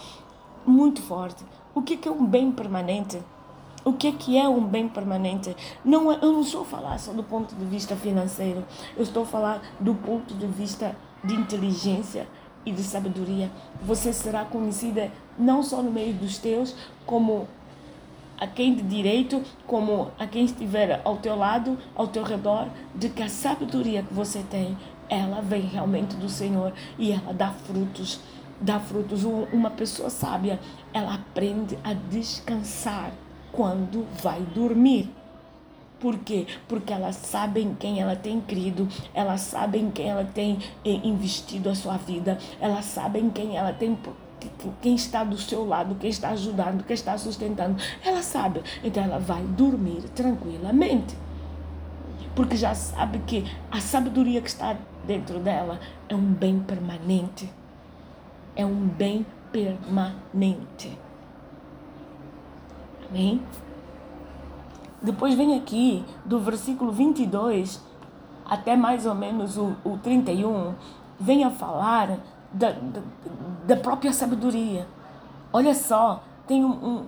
muito 0.65 1.01
forte. 1.01 1.43
O 1.75 1.81
que, 1.81 1.97
que 1.97 2.07
é 2.07 2.11
um 2.11 2.25
bem 2.25 2.51
permanente? 2.51 3.19
O 3.85 3.93
que 3.93 4.07
é 4.07 4.11
que 4.11 4.37
é 4.37 4.47
um 4.47 4.65
bem 4.65 4.87
permanente? 4.87 5.55
Não, 5.83 6.11
é, 6.11 6.15
eu 6.21 6.31
não 6.31 6.41
estou 6.41 6.61
a 6.61 6.65
falar 6.65 6.97
só 6.99 7.11
do 7.11 7.23
ponto 7.23 7.53
de 7.55 7.65
vista 7.65 7.95
financeiro. 7.95 8.63
Eu 8.95 9.03
estou 9.03 9.23
a 9.23 9.25
falar 9.25 9.61
do 9.79 9.93
ponto 9.93 10.33
de 10.33 10.47
vista 10.47 10.95
de 11.23 11.33
inteligência 11.33 12.27
e 12.65 12.71
de 12.71 12.81
sabedoria. 12.81 13.51
Você 13.81 14.13
será 14.13 14.45
conhecida 14.45 15.11
não 15.37 15.61
só 15.61 15.81
no 15.81 15.91
meio 15.91 16.13
dos 16.13 16.37
teus, 16.37 16.75
como 17.05 17.47
a 18.37 18.47
quem 18.47 18.75
de 18.75 18.83
direito, 18.83 19.41
como 19.65 20.11
a 20.17 20.27
quem 20.27 20.45
estiver 20.45 21.01
ao 21.03 21.17
teu 21.17 21.35
lado, 21.35 21.77
ao 21.95 22.07
teu 22.07 22.23
redor, 22.23 22.67
de 22.95 23.09
que 23.09 23.23
a 23.23 23.29
sabedoria 23.29 24.03
que 24.03 24.13
você 24.13 24.43
tem, 24.49 24.77
ela 25.09 25.41
vem 25.41 25.61
realmente 25.61 26.15
do 26.15 26.29
Senhor 26.29 26.73
e 26.97 27.11
ela 27.11 27.33
dá 27.33 27.51
frutos. 27.51 28.19
Dá 28.59 28.79
frutos. 28.79 29.23
Uma 29.23 29.69
pessoa 29.69 30.09
sábia, 30.09 30.59
ela 30.93 31.15
aprende 31.15 31.77
a 31.83 31.93
descansar 31.93 33.11
quando 33.51 34.05
vai 34.21 34.41
dormir. 34.41 35.09
Por 35.99 36.17
quê? 36.19 36.45
Porque 36.67 36.91
elas 36.91 37.15
sabem 37.15 37.75
quem 37.79 38.01
ela 38.01 38.15
tem 38.15 38.41
crido, 38.41 38.89
elas 39.13 39.39
sabem 39.39 39.89
quem 39.89 40.09
ela 40.09 40.25
tem 40.25 40.59
eh, 40.83 40.99
investido 41.01 41.69
a 41.69 41.75
sua 41.75 41.95
vida, 41.95 42.37
elas 42.59 42.83
sabem 42.83 43.29
quem 43.29 43.55
ela 43.55 43.71
tem 43.71 43.97
quem 44.81 44.95
está 44.95 45.23
do 45.23 45.37
seu 45.37 45.65
lado, 45.65 45.95
quem 45.95 46.09
está 46.09 46.29
ajudando, 46.29 46.83
quem 46.83 46.93
está 46.93 47.17
sustentando, 47.17 47.81
ela 48.03 48.21
sabe. 48.21 48.61
Então 48.83 49.03
ela 49.03 49.19
vai 49.19 49.41
dormir 49.43 50.03
tranquilamente. 50.15 51.15
Porque 52.35 52.55
já 52.55 52.73
sabe 52.73 53.19
que 53.19 53.45
a 53.71 53.79
sabedoria 53.79 54.41
que 54.41 54.49
está 54.49 54.75
dentro 55.05 55.39
dela 55.39 55.79
é 56.09 56.15
um 56.15 56.33
bem 56.33 56.59
permanente. 56.59 57.49
É 58.55 58.65
um 58.65 58.87
bem 58.87 59.25
permanente. 59.51 60.97
Amém? 63.09 63.41
Depois 65.01 65.35
vem 65.35 65.57
aqui, 65.57 66.03
do 66.25 66.39
versículo 66.39 66.91
22 66.91 67.93
até 68.45 68.75
mais 68.75 69.05
ou 69.05 69.15
menos 69.15 69.57
o, 69.57 69.75
o 69.83 69.97
31, 69.97 70.73
vem 71.19 71.43
a 71.43 71.49
falar 71.49 72.19
da, 72.53 72.71
da, 72.71 73.01
da 73.67 73.75
própria 73.75 74.13
sabedoria. 74.13 74.87
Olha 75.51 75.73
só, 75.73 76.23
tem 76.47 76.63
um, 76.63 76.69
um, 76.71 77.05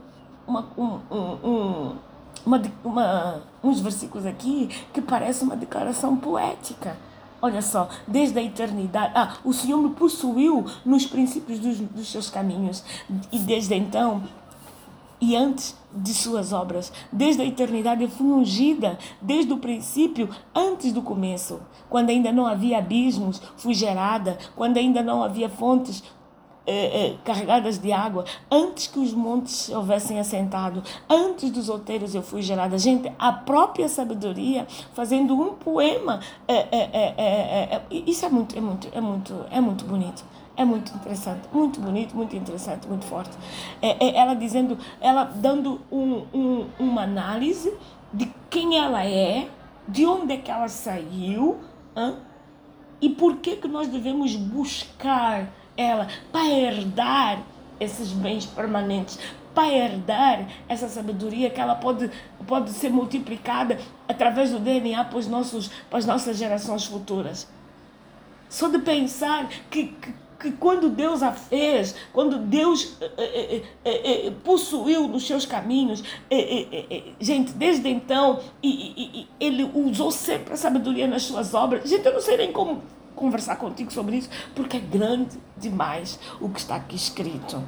uma, 0.47 0.67
um, 0.77 0.99
um, 1.11 1.95
uma, 2.45 2.61
uma, 2.83 3.41
uns 3.63 3.79
versículos 3.79 4.25
aqui 4.25 4.69
que 4.93 5.01
parece 5.01 5.43
uma 5.43 5.55
declaração 5.55 6.15
poética. 6.17 6.97
Olha 7.41 7.61
só, 7.61 7.89
desde 8.07 8.39
a 8.39 8.41
eternidade. 8.41 9.11
Ah, 9.15 9.35
o 9.43 9.53
Senhor 9.53 9.77
me 9.77 9.89
possuiu 9.91 10.65
nos 10.83 11.05
princípios 11.05 11.59
dos, 11.59 11.77
dos 11.79 12.11
seus 12.11 12.29
caminhos. 12.29 12.83
E 13.31 13.37
desde 13.39 13.75
então 13.75 14.23
e 15.25 15.35
antes 15.35 15.75
de 15.91 16.13
suas 16.13 16.53
obras. 16.53 16.91
Desde 17.11 17.41
a 17.41 17.45
eternidade 17.45 18.03
eu 18.03 18.09
fui 18.09 18.27
ungida, 18.27 18.97
desde 19.21 19.51
o 19.51 19.57
princípio, 19.57 20.29
antes 20.53 20.91
do 20.91 21.01
começo. 21.01 21.59
Quando 21.89 22.11
ainda 22.11 22.31
não 22.31 22.45
havia 22.45 22.77
abismos, 22.77 23.41
fui 23.57 23.73
gerada. 23.73 24.37
Quando 24.55 24.77
ainda 24.77 25.01
não 25.01 25.23
havia 25.23 25.49
fontes 25.49 26.03
eh, 26.67 27.07
eh, 27.07 27.15
carregadas 27.23 27.79
de 27.79 27.91
água, 27.91 28.25
antes 28.51 28.85
que 28.87 28.99
os 28.99 29.13
montes 29.13 29.69
houvessem 29.69 30.19
assentado, 30.19 30.83
antes 31.09 31.49
dos 31.49 31.69
outeiros 31.69 32.13
eu 32.13 32.21
fui 32.21 32.41
gerada. 32.43 32.77
Gente, 32.77 33.11
a 33.17 33.31
própria 33.31 33.87
sabedoria 33.87 34.67
fazendo 34.93 35.33
um 35.33 35.55
poema, 35.55 36.19
eh, 36.47 37.81
isso 37.89 38.25
é 38.25 38.29
muito, 38.29 38.55
é 38.55 38.61
muito, 38.61 38.87
é 38.91 39.01
muito, 39.01 39.45
é 39.49 39.61
muito 39.61 39.85
bonito. 39.85 40.23
É 40.57 40.63
muito 40.63 40.93
interessante, 40.93 41.47
muito 41.51 41.81
bonito, 41.81 42.15
muito 42.15 42.35
interessante, 42.35 42.87
muito 42.87 43.05
forte. 43.05 43.35
É, 43.81 44.05
é 44.05 44.17
ela 44.17 44.33
dizendo, 44.33 44.77
ela 45.01 45.25
dando 45.25 45.81
um, 45.91 46.25
um, 46.33 46.69
uma 46.79 47.03
análise 47.03 47.73
de 48.13 48.31
quem 48.49 48.77
ela 48.77 49.05
é, 49.05 49.49
de 49.87 50.05
onde 50.05 50.33
é 50.33 50.37
que 50.37 50.49
ela 50.49 50.69
saiu 50.69 51.59
hein? 51.95 52.15
e 53.01 53.09
por 53.09 53.37
que, 53.37 53.57
que 53.57 53.67
nós 53.67 53.89
devemos 53.89 54.35
buscar 54.35 55.49
ela 55.75 56.07
para 56.31 56.47
herdar 56.47 57.43
esses 57.77 58.13
bens 58.13 58.45
permanentes, 58.45 59.19
para 59.53 59.69
herdar 59.69 60.47
essa 60.69 60.87
sabedoria 60.87 61.49
que 61.49 61.59
ela 61.59 61.75
pode, 61.75 62.09
pode 62.47 62.71
ser 62.71 62.89
multiplicada 62.89 63.77
através 64.07 64.51
do 64.51 64.59
DNA 64.59 65.03
para, 65.03 65.17
os 65.17 65.27
nossos, 65.27 65.69
para 65.89 65.99
as 65.99 66.05
nossas 66.05 66.37
gerações 66.37 66.85
futuras. 66.85 67.47
Só 68.47 68.69
de 68.69 68.79
pensar 68.79 69.49
que, 69.69 69.87
que 69.87 70.13
que 70.39 70.51
quando 70.51 70.89
Deus 70.89 71.23
a 71.23 71.31
fez, 71.31 71.95
quando 72.11 72.37
Deus 72.37 72.97
eh, 73.01 73.61
eh, 73.83 74.27
eh, 74.27 74.33
possuiu 74.43 75.07
nos 75.07 75.25
seus 75.25 75.45
caminhos, 75.45 76.03
gente, 77.19 77.51
desde 77.53 77.89
então, 77.89 78.39
e, 78.61 79.21
e, 79.21 79.27
ele 79.39 79.69
usou 79.73 80.11
sempre 80.11 80.53
a 80.53 80.57
sabedoria 80.57 81.07
nas 81.07 81.23
suas 81.23 81.53
obras. 81.53 81.89
Gente, 81.89 82.05
eu 82.05 82.13
não 82.13 82.21
sei 82.21 82.37
nem 82.37 82.51
como 82.51 82.81
conversar 83.15 83.55
contigo 83.55 83.91
sobre 83.91 84.17
isso, 84.17 84.29
porque 84.53 84.77
é 84.77 84.79
grande 84.79 85.37
demais 85.57 86.19
o 86.39 86.49
que 86.49 86.59
está 86.59 86.75
aqui 86.75 86.95
escrito. 86.95 87.63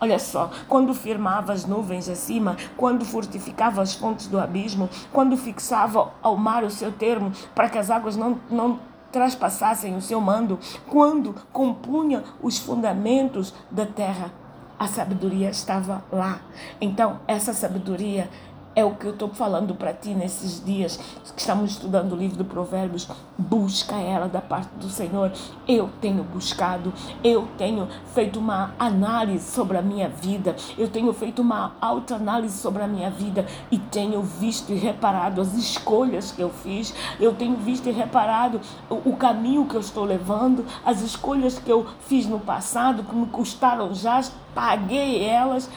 Olha 0.00 0.18
só, 0.18 0.50
quando 0.68 0.92
firmava 0.92 1.52
as 1.52 1.64
nuvens 1.64 2.08
acima, 2.08 2.56
quando 2.76 3.04
fortificava 3.04 3.80
as 3.80 3.94
fontes 3.94 4.26
do 4.26 4.38
abismo, 4.38 4.88
quando 5.12 5.36
fixava 5.36 6.12
ao 6.20 6.36
mar 6.36 6.64
o 6.64 6.70
seu 6.70 6.92
termo, 6.92 7.32
para 7.54 7.68
que 7.68 7.78
as 7.78 7.90
águas 7.90 8.16
não, 8.16 8.38
não 8.50 8.78
traspassassem 9.14 9.96
o 9.96 10.02
seu 10.02 10.20
mando, 10.20 10.58
quando 10.88 11.36
compunha 11.52 12.24
os 12.42 12.58
fundamentos 12.58 13.54
da 13.70 13.86
terra, 13.86 14.32
a 14.76 14.88
sabedoria 14.88 15.50
estava 15.50 16.02
lá. 16.10 16.40
Então, 16.80 17.20
essa 17.28 17.52
sabedoria 17.52 18.28
é 18.74 18.84
o 18.84 18.94
que 18.94 19.06
eu 19.06 19.12
estou 19.12 19.28
falando 19.28 19.74
para 19.74 19.92
ti 19.92 20.10
nesses 20.10 20.64
dias 20.64 20.96
que 21.34 21.40
estamos 21.40 21.72
estudando 21.72 22.12
o 22.12 22.16
livro 22.16 22.36
de 22.36 22.44
Provérbios. 22.44 23.08
Busca 23.38 23.96
ela 23.96 24.28
da 24.28 24.40
parte 24.40 24.70
do 24.76 24.88
Senhor. 24.88 25.32
Eu 25.66 25.90
tenho 26.00 26.24
buscado, 26.24 26.92
eu 27.22 27.48
tenho 27.56 27.88
feito 28.14 28.38
uma 28.38 28.74
análise 28.78 29.50
sobre 29.50 29.78
a 29.78 29.82
minha 29.82 30.08
vida, 30.08 30.56
eu 30.76 30.88
tenho 30.88 31.12
feito 31.12 31.42
uma 31.42 31.72
autoanálise 31.80 32.58
sobre 32.58 32.82
a 32.82 32.86
minha 32.86 33.10
vida 33.10 33.46
e 33.70 33.78
tenho 33.78 34.22
visto 34.22 34.72
e 34.72 34.76
reparado 34.76 35.40
as 35.40 35.54
escolhas 35.54 36.32
que 36.32 36.42
eu 36.42 36.50
fiz, 36.50 36.94
eu 37.20 37.34
tenho 37.34 37.56
visto 37.56 37.88
e 37.88 37.92
reparado 37.92 38.60
o, 38.88 39.10
o 39.10 39.16
caminho 39.16 39.66
que 39.66 39.74
eu 39.74 39.80
estou 39.80 40.04
levando, 40.04 40.64
as 40.84 41.00
escolhas 41.00 41.58
que 41.58 41.70
eu 41.70 41.86
fiz 42.06 42.26
no 42.26 42.40
passado 42.40 43.04
que 43.04 43.14
me 43.14 43.26
custaram 43.26 43.94
já 43.94 44.22
paguei 44.54 45.24
elas. 45.24 45.68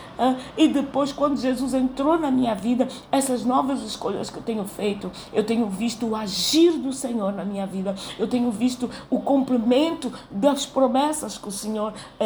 e 0.57 0.67
depois, 0.67 1.12
quando 1.12 1.38
Jesus 1.38 1.74
entrou 1.74 2.17
na 2.17 2.31
minha 2.31 2.53
vida, 2.55 2.88
essas 3.12 3.43
novas 3.43 3.81
escolhas 3.81 4.29
que 4.29 4.38
eu 4.38 4.43
tenho 4.43 4.63
feito, 4.65 5.12
eu 5.34 5.43
tenho 5.43 5.67
visto 5.67 6.05
o 6.05 6.15
agir 6.15 6.72
do 6.74 6.93
Senhor 6.93 7.34
na 7.34 7.43
minha 7.43 7.65
vida, 7.65 7.96
eu 8.17 8.27
tenho 8.27 8.51
visto 8.51 8.89
o 9.10 9.19
cumprimento 9.19 10.12
das 10.29 10.65
promessas 10.65 11.38
que 11.38 11.48
o 11.48 11.51
Senhor 11.51 11.93
é, 12.19 12.25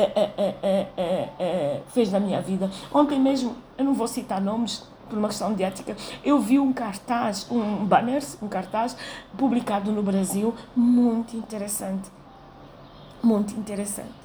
é, 0.62 0.88
é, 0.98 1.81
fez 1.88 2.12
na 2.12 2.20
minha 2.20 2.41
vida. 2.41 2.70
Ontem 2.93 3.20
mesmo, 3.20 3.55
eu 3.77 3.86
não 3.86 3.93
vou 3.93 4.08
citar 4.08 4.41
nomes, 4.41 4.84
por 5.12 5.17
uma 5.17 5.27
questão 5.27 5.53
de 5.53 5.62
ética, 5.62 5.96
eu 6.24 6.39
vi 6.39 6.58
um 6.58 6.72
cartaz, 6.72 7.46
um 7.51 7.86
banner, 7.86 8.24
um 8.41 8.48
cartaz 8.48 8.96
publicado 9.38 9.91
no 9.91 10.01
Brasil, 10.01 10.55
muito 10.74 11.36
interessante. 11.36 12.10
Muito 13.22 13.53
interessante. 13.53 14.22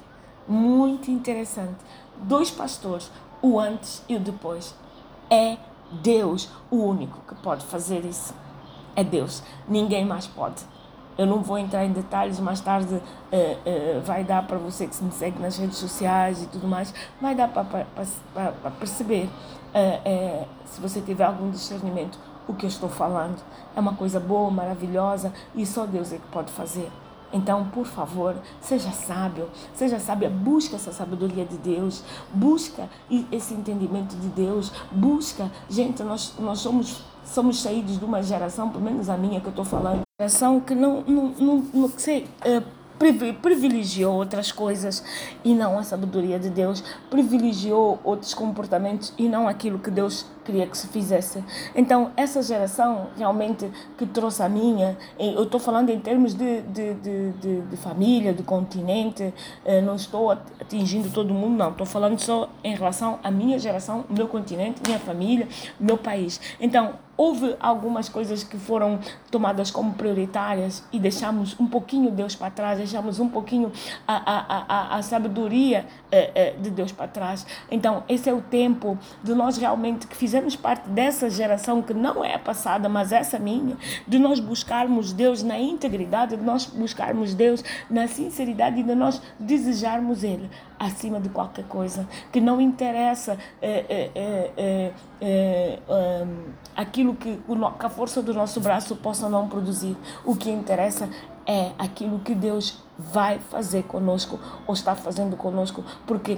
Muito 0.47 1.11
interessante 1.11 1.75
dois 2.21 2.51
pastores, 2.51 3.11
o 3.41 3.59
antes 3.59 4.03
e 4.07 4.15
o 4.15 4.19
depois. 4.19 4.75
É 5.29 5.57
Deus 5.91 6.49
o 6.69 6.77
único 6.77 7.19
que 7.27 7.35
pode 7.41 7.65
fazer 7.65 8.05
isso. 8.05 8.33
É 8.95 9.03
Deus. 9.03 9.43
Ninguém 9.67 10.05
mais 10.05 10.27
pode. 10.27 10.63
Eu 11.17 11.25
não 11.25 11.41
vou 11.41 11.57
entrar 11.57 11.83
em 11.83 11.91
detalhes, 11.91 12.39
mais 12.39 12.61
tarde 12.61 12.93
uh, 12.93 12.99
uh, 12.99 14.01
vai 14.01 14.23
dar 14.23 14.45
para 14.45 14.57
você 14.57 14.85
que 14.85 14.95
se 14.95 15.03
me 15.03 15.11
segue 15.11 15.39
nas 15.39 15.57
redes 15.57 15.77
sociais 15.77 16.43
e 16.43 16.45
tudo 16.45 16.67
mais, 16.67 16.93
vai 17.19 17.33
dar 17.33 17.47
para 17.47 18.71
perceber, 18.79 19.25
uh, 19.25 20.47
se 20.65 20.79
você 20.79 21.01
tiver 21.01 21.23
algum 21.23 21.49
discernimento, 21.49 22.19
o 22.47 22.53
que 22.53 22.65
eu 22.65 22.69
estou 22.69 22.87
falando. 22.87 23.41
É 23.75 23.79
uma 23.79 23.95
coisa 23.95 24.19
boa, 24.19 24.51
maravilhosa 24.51 25.33
e 25.55 25.65
só 25.65 25.87
Deus 25.87 26.13
é 26.13 26.17
que 26.17 26.27
pode 26.27 26.51
fazer. 26.51 26.91
Então, 27.31 27.65
por 27.65 27.85
favor, 27.85 28.35
seja 28.61 28.91
sábio, 28.91 29.49
seja 29.73 29.99
sábia, 29.99 30.29
busca 30.29 30.75
essa 30.75 30.91
sabedoria 30.91 31.45
de 31.45 31.57
Deus, 31.57 32.03
busca 32.33 32.89
esse 33.31 33.53
entendimento 33.53 34.15
de 34.15 34.27
Deus, 34.29 34.71
busca, 34.91 35.51
gente, 35.69 36.01
nós, 36.03 36.33
nós 36.39 36.59
somos, 36.59 37.03
somos 37.25 37.61
saídos 37.61 37.99
de 37.99 38.05
uma 38.05 38.23
geração, 38.23 38.69
pelo 38.69 38.83
menos 38.83 39.09
a 39.09 39.17
minha 39.17 39.41
que 39.41 39.47
eu 39.47 39.51
estou 39.51 39.65
falando, 39.65 40.01
geração 40.19 40.59
que 40.59 40.73
não, 40.73 41.01
não, 41.01 41.27
não, 41.37 41.65
não 41.73 41.89
sei, 41.89 42.27
é, 42.45 42.63
privilegiou 43.41 44.15
outras 44.15 44.51
coisas 44.51 45.03
e 45.43 45.53
não 45.53 45.77
a 45.77 45.83
sabedoria 45.83 46.39
de 46.39 46.49
Deus, 46.49 46.83
privilegiou 47.09 47.99
outros 48.03 48.33
comportamentos 48.33 49.13
e 49.17 49.29
não 49.29 49.47
aquilo 49.47 49.77
que 49.77 49.91
Deus 49.91 50.25
queria 50.47 50.65
que 50.65 50.77
se 50.77 50.87
fizesse. 50.87 51.43
Então, 51.75 52.11
essa 52.15 52.41
geração 52.41 53.09
realmente 53.17 53.69
que 53.97 54.05
trouxe 54.05 54.41
a 54.41 54.47
minha, 54.47 54.97
eu 55.19 55.43
estou 55.43 55.59
falando 55.59 55.89
em 55.89 55.99
termos 55.99 56.33
de, 56.33 56.61
de, 56.61 56.93
de, 56.93 57.31
de, 57.33 57.61
de 57.61 57.77
família, 57.77 58.33
de 58.33 58.43
continente, 58.43 59.33
eh, 59.65 59.81
não 59.81 59.95
estou 59.95 60.31
atingindo 60.31 61.09
todo 61.09 61.33
mundo, 61.33 61.57
não. 61.57 61.71
Estou 61.71 61.85
falando 61.85 62.17
só 62.19 62.49
em 62.63 62.73
relação 62.73 63.19
à 63.21 63.29
minha 63.29 63.59
geração, 63.59 64.05
meu 64.09 64.27
continente, 64.27 64.81
minha 64.87 64.99
família, 64.99 65.47
meu 65.79 65.97
país. 65.97 66.39
Então, 66.61 66.93
houve 67.17 67.55
algumas 67.59 68.07
coisas 68.07 68.43
que 68.43 68.57
foram 68.57 68.99
tomadas 69.31 69.71
como 69.71 69.93
prioritárias 69.95 70.83
e 70.93 70.99
deixamos 70.99 71.59
um 71.59 71.65
pouquinho 71.65 72.11
Deus 72.11 72.35
para 72.35 72.51
trás, 72.51 72.77
deixamos 72.77 73.19
um 73.19 73.27
pouquinho 73.27 73.71
a, 74.07 74.15
a, 74.15 74.65
a, 74.67 74.97
a 74.97 75.01
sabedoria 75.01 75.85
eh, 76.11 76.31
eh, 76.35 76.55
de 76.59 76.69
Deus 76.69 76.91
para 76.91 77.07
trás. 77.07 77.45
Então, 77.71 78.03
esse 78.07 78.29
é 78.29 78.33
o 78.33 78.41
tempo 78.41 78.97
de 79.23 79.33
nós 79.33 79.57
realmente 79.57 80.05
que 80.05 80.15
fizemos 80.15 80.36
parte 80.55 80.89
dessa 80.89 81.29
geração 81.29 81.81
que 81.81 81.93
não 81.93 82.23
é 82.23 82.37
passada, 82.37 82.87
mas 82.87 83.11
essa 83.11 83.39
minha, 83.39 83.77
de 84.07 84.19
nós 84.19 84.39
buscarmos 84.39 85.13
Deus 85.13 85.43
na 85.43 85.59
integridade, 85.59 86.35
de 86.35 86.43
nós 86.43 86.65
buscarmos 86.65 87.33
Deus 87.33 87.63
na 87.89 88.07
sinceridade 88.07 88.79
e 88.79 88.83
de 88.83 88.95
nós 88.95 89.21
desejarmos 89.39 90.23
Ele 90.23 90.49
acima 90.79 91.19
de 91.19 91.29
qualquer 91.29 91.65
coisa. 91.65 92.07
Que 92.31 92.39
não 92.39 92.61
interessa 92.61 93.37
é, 93.61 94.11
é, 94.15 94.93
é 95.21 96.27
aquilo 96.75 97.15
que, 97.15 97.37
que 97.37 97.85
a 97.85 97.89
força 97.89 98.21
do 98.21 98.33
nosso 98.33 98.59
braço 98.61 98.95
possa 98.95 99.27
não 99.29 99.47
produzir. 99.47 99.97
O 100.23 100.35
que 100.35 100.49
interessa 100.49 101.09
é 101.45 101.71
aquilo 101.77 102.19
que 102.19 102.35
Deus 102.35 102.83
vai 102.97 103.39
fazer 103.39 103.83
conosco 103.83 104.39
ou 104.67 104.73
está 104.73 104.95
fazendo 104.95 105.37
conosco, 105.37 105.83
porque 106.05 106.37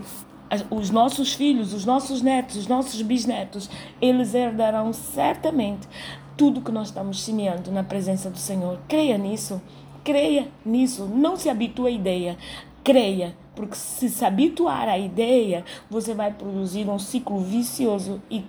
os 0.69 0.89
nossos 0.89 1.33
filhos, 1.33 1.73
os 1.73 1.85
nossos 1.85 2.21
netos, 2.21 2.55
os 2.55 2.67
nossos 2.67 3.01
bisnetos, 3.01 3.69
eles 4.01 4.33
herdarão 4.33 4.91
certamente 4.93 5.87
tudo 6.35 6.61
que 6.61 6.71
nós 6.71 6.87
estamos 6.87 7.21
semeando 7.21 7.71
na 7.71 7.83
presença 7.83 8.29
do 8.29 8.37
Senhor. 8.37 8.79
Creia 8.87 9.17
nisso. 9.17 9.61
Creia 10.03 10.47
nisso. 10.65 11.05
Não 11.05 11.35
se 11.35 11.49
habitue 11.49 11.87
à 11.87 11.91
ideia. 11.91 12.37
Creia 12.83 13.35
porque 13.59 13.75
se 13.75 14.09
se 14.09 14.23
habituar 14.23 14.87
à 14.87 14.97
ideia, 14.97 15.65
você 15.89 16.13
vai 16.13 16.31
produzir 16.31 16.87
um 16.87 16.97
ciclo 16.97 17.41
vicioso 17.41 18.21
e 18.31 18.45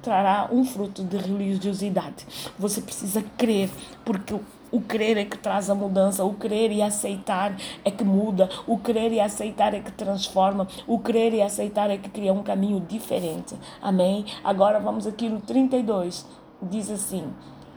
trará 0.00 0.48
um 0.52 0.64
fruto 0.64 1.02
de 1.02 1.16
religiosidade. 1.16 2.24
Você 2.56 2.80
precisa 2.80 3.24
crer, 3.36 3.68
porque 4.04 4.38
o 4.72 4.80
crer 4.80 5.18
é 5.18 5.24
que 5.24 5.38
traz 5.38 5.70
a 5.70 5.74
mudança, 5.74 6.24
o 6.24 6.34
crer 6.34 6.72
e 6.72 6.82
aceitar 6.82 7.54
é 7.84 7.90
que 7.90 8.02
muda, 8.02 8.48
o 8.66 8.78
crer 8.78 9.12
e 9.12 9.20
aceitar 9.20 9.74
é 9.74 9.80
que 9.80 9.92
transforma, 9.92 10.66
o 10.86 10.98
crer 10.98 11.34
e 11.34 11.42
aceitar 11.42 11.90
é 11.90 11.98
que 11.98 12.08
cria 12.08 12.32
um 12.32 12.42
caminho 12.42 12.80
diferente. 12.80 13.54
Amém? 13.80 14.24
Agora 14.42 14.80
vamos 14.80 15.06
aqui 15.06 15.28
no 15.28 15.40
32. 15.40 16.26
Diz 16.62 16.90
assim: 16.90 17.32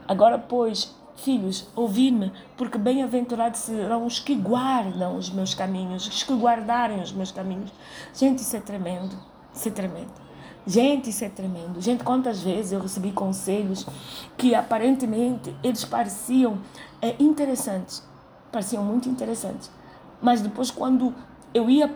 Agora, 0.07 0.37
pois, 0.37 0.95
Filhos, 1.15 1.65
ouvi-me, 1.75 2.31
porque 2.57 2.77
bem-aventurados 2.77 3.61
serão 3.61 4.05
os 4.05 4.19
que 4.19 4.35
guardam 4.35 5.15
os 5.15 5.29
meus 5.29 5.53
caminhos, 5.53 6.05
os 6.07 6.23
que 6.23 6.33
guardarem 6.33 7.01
os 7.01 7.13
meus 7.13 7.31
caminhos. 7.31 7.71
Gente, 8.13 8.39
isso 8.39 8.55
é 8.55 8.59
tremendo, 8.59 9.17
isso 9.53 9.69
é 9.69 9.71
tremendo. 9.71 10.24
Gente, 10.67 11.09
isso 11.11 11.23
é 11.23 11.29
tremendo. 11.29 11.79
Gente, 11.79 12.03
quantas 12.03 12.41
vezes 12.41 12.71
eu 12.71 12.79
recebi 12.79 13.11
conselhos 13.11 13.85
que 14.35 14.55
aparentemente 14.55 15.55
eles 15.63 15.85
pareciam 15.85 16.57
é, 17.01 17.15
interessantes, 17.19 18.03
pareciam 18.51 18.83
muito 18.83 19.07
interessantes. 19.07 19.69
Mas 20.21 20.41
depois, 20.41 20.71
quando 20.71 21.13
eu 21.53 21.69
ia 21.69 21.93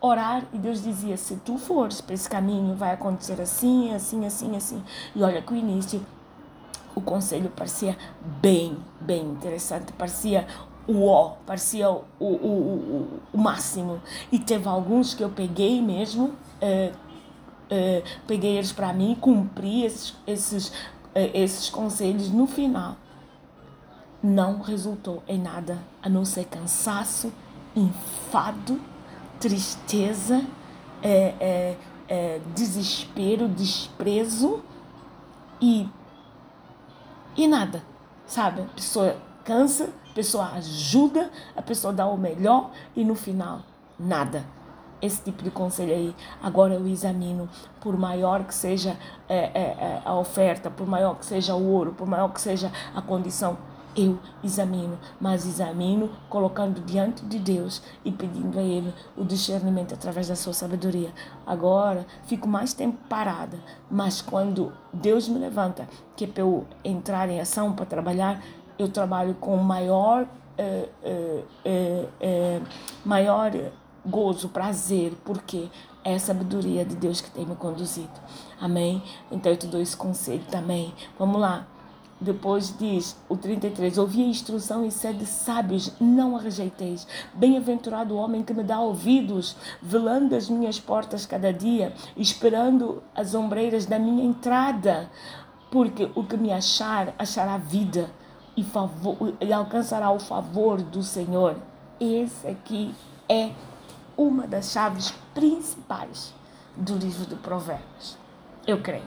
orar 0.00 0.44
e 0.52 0.58
Deus 0.58 0.82
dizia: 0.82 1.16
se 1.16 1.36
tu 1.36 1.58
fores 1.58 2.00
para 2.00 2.14
esse 2.14 2.28
caminho, 2.28 2.74
vai 2.74 2.92
acontecer 2.92 3.40
assim, 3.40 3.94
assim, 3.94 4.24
assim, 4.24 4.56
assim. 4.56 4.82
E 5.14 5.22
olha 5.22 5.42
que 5.42 5.52
o 5.52 5.56
início 5.56 6.04
o 6.94 7.00
conselho 7.00 7.50
parecia 7.50 7.96
bem, 8.40 8.76
bem 9.00 9.22
interessante, 9.22 9.92
parecia 9.92 10.46
o 10.86 11.06
ó, 11.06 11.36
parecia 11.46 11.90
o, 11.90 12.04
o, 12.18 12.26
o, 12.26 13.20
o, 13.32 13.38
máximo. 13.38 14.00
E 14.30 14.38
teve 14.38 14.68
alguns 14.68 15.14
que 15.14 15.22
eu 15.22 15.30
peguei 15.30 15.80
mesmo, 15.80 16.32
eh, 16.60 16.92
eh, 17.72 18.02
peguei 18.26 18.58
eles 18.58 18.70
para 18.70 18.92
mim, 18.92 19.16
cumpri 19.18 19.84
esses, 19.84 20.14
esses, 20.26 20.72
eh, 21.14 21.30
esses 21.32 21.70
conselhos. 21.70 22.28
No 22.30 22.46
final, 22.46 22.96
não 24.22 24.60
resultou 24.60 25.22
em 25.26 25.38
nada 25.40 25.78
a 26.02 26.08
não 26.08 26.24
ser 26.24 26.44
cansaço, 26.44 27.32
enfado, 27.74 28.78
tristeza, 29.40 30.44
desespero, 32.54 33.48
desprezo 33.48 34.62
e 35.60 35.88
e 37.36 37.48
nada, 37.48 37.82
sabe? 38.26 38.60
A 38.60 38.74
pessoa 38.74 39.16
cansa, 39.44 39.88
a 40.10 40.14
pessoa 40.14 40.52
ajuda, 40.52 41.30
a 41.56 41.62
pessoa 41.62 41.92
dá 41.92 42.06
o 42.06 42.16
melhor 42.16 42.70
e 42.94 43.04
no 43.04 43.14
final, 43.14 43.62
nada. 43.98 44.44
Esse 45.02 45.20
tipo 45.20 45.42
de 45.42 45.50
conselho 45.50 45.92
aí, 45.92 46.14
agora 46.40 46.74
eu 46.74 46.86
examino, 46.86 47.48
por 47.80 47.96
maior 47.98 48.44
que 48.44 48.54
seja 48.54 48.96
é, 49.28 49.36
é, 49.36 49.60
é 49.60 50.02
a 50.04 50.14
oferta, 50.14 50.70
por 50.70 50.86
maior 50.86 51.16
que 51.16 51.26
seja 51.26 51.54
o 51.56 51.68
ouro, 51.70 51.92
por 51.92 52.06
maior 52.06 52.28
que 52.28 52.40
seja 52.40 52.70
a 52.94 53.02
condição, 53.02 53.58
eu 53.96 54.18
examino, 54.42 54.98
mas 55.20 55.46
examino 55.46 56.10
colocando 56.28 56.80
diante 56.80 57.24
de 57.26 57.38
Deus 57.38 57.82
e 58.04 58.10
pedindo 58.10 58.58
a 58.58 58.62
Ele 58.62 58.92
o 59.16 59.24
discernimento 59.24 59.92
através 59.92 60.28
da 60.28 60.36
sua 60.36 60.52
sabedoria. 60.52 61.10
Agora 61.46 62.06
fico 62.24 62.48
mais 62.48 62.72
tempo 62.72 62.98
parada, 63.08 63.58
mas 63.90 64.22
quando 64.22 64.72
Deus 64.92 65.28
me 65.28 65.38
levanta, 65.38 65.86
que 66.16 66.24
é 66.24 66.28
para 66.28 66.42
eu 66.42 66.66
entrar 66.84 67.28
em 67.28 67.40
ação 67.40 67.72
para 67.72 67.84
trabalhar, 67.84 68.42
eu 68.78 68.88
trabalho 68.88 69.34
com 69.34 69.56
maior, 69.58 70.26
é, 70.56 70.88
é, 71.64 72.06
é, 72.20 72.60
maior 73.04 73.52
gozo, 74.04 74.48
prazer, 74.48 75.12
porque 75.24 75.68
é 76.04 76.14
a 76.14 76.18
sabedoria 76.18 76.84
de 76.84 76.96
Deus 76.96 77.20
que 77.20 77.30
tem 77.30 77.46
me 77.46 77.54
conduzido. 77.54 78.10
Amém? 78.60 79.02
Então 79.30 79.52
eu 79.52 79.56
te 79.56 79.66
dou 79.66 79.80
esse 79.80 79.96
conselho 79.96 80.44
também. 80.50 80.92
Vamos 81.18 81.40
lá. 81.40 81.66
Depois 82.20 82.72
diz 82.78 83.16
o 83.28 83.36
33: 83.36 83.98
Ouvi 83.98 84.22
a 84.22 84.26
instrução 84.26 84.84
e 84.86 84.92
sede 84.92 85.26
sábios, 85.26 85.92
não 86.00 86.36
a 86.36 86.40
rejeiteis. 86.40 87.06
Bem-aventurado 87.34 88.14
o 88.14 88.16
homem 88.16 88.44
que 88.44 88.54
me 88.54 88.62
dá 88.62 88.78
ouvidos, 88.78 89.56
velando 89.82 90.36
as 90.36 90.48
minhas 90.48 90.78
portas 90.78 91.26
cada 91.26 91.52
dia, 91.52 91.92
esperando 92.16 93.02
as 93.12 93.34
ombreiras 93.34 93.86
da 93.86 93.98
minha 93.98 94.24
entrada. 94.24 95.10
Porque 95.68 96.10
o 96.14 96.22
que 96.22 96.36
me 96.36 96.52
achar, 96.52 97.12
achará 97.18 97.56
vida 97.56 98.08
e, 98.56 98.62
favor, 98.62 99.34
e 99.40 99.52
alcançará 99.52 100.10
o 100.12 100.20
favor 100.20 100.80
do 100.80 101.02
Senhor. 101.02 101.56
Esse 101.98 102.46
aqui 102.46 102.94
é 103.28 103.50
uma 104.26 104.46
das 104.46 104.70
chaves 104.70 105.12
principais 105.34 106.32
do 106.76 106.96
livro 106.96 107.26
de 107.26 107.34
Provérbios. 107.36 108.16
Eu 108.66 108.80
creio. 108.80 109.06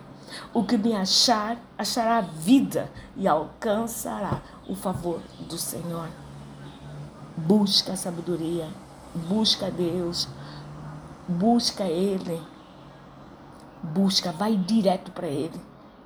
O 0.53 0.63
que 0.63 0.77
me 0.77 0.95
achar, 0.95 1.57
achará 1.77 2.21
vida 2.21 2.91
e 3.15 3.27
alcançará 3.27 4.41
o 4.67 4.75
favor 4.75 5.21
do 5.47 5.57
Senhor. 5.57 6.09
Busca 7.37 7.93
a 7.93 7.97
sabedoria, 7.97 8.67
busca 9.29 9.69
Deus, 9.69 10.27
busca 11.27 11.83
Ele, 11.83 12.41
busca, 13.83 14.31
vai 14.31 14.57
direto 14.57 15.11
para 15.11 15.27
Ele. 15.27 15.59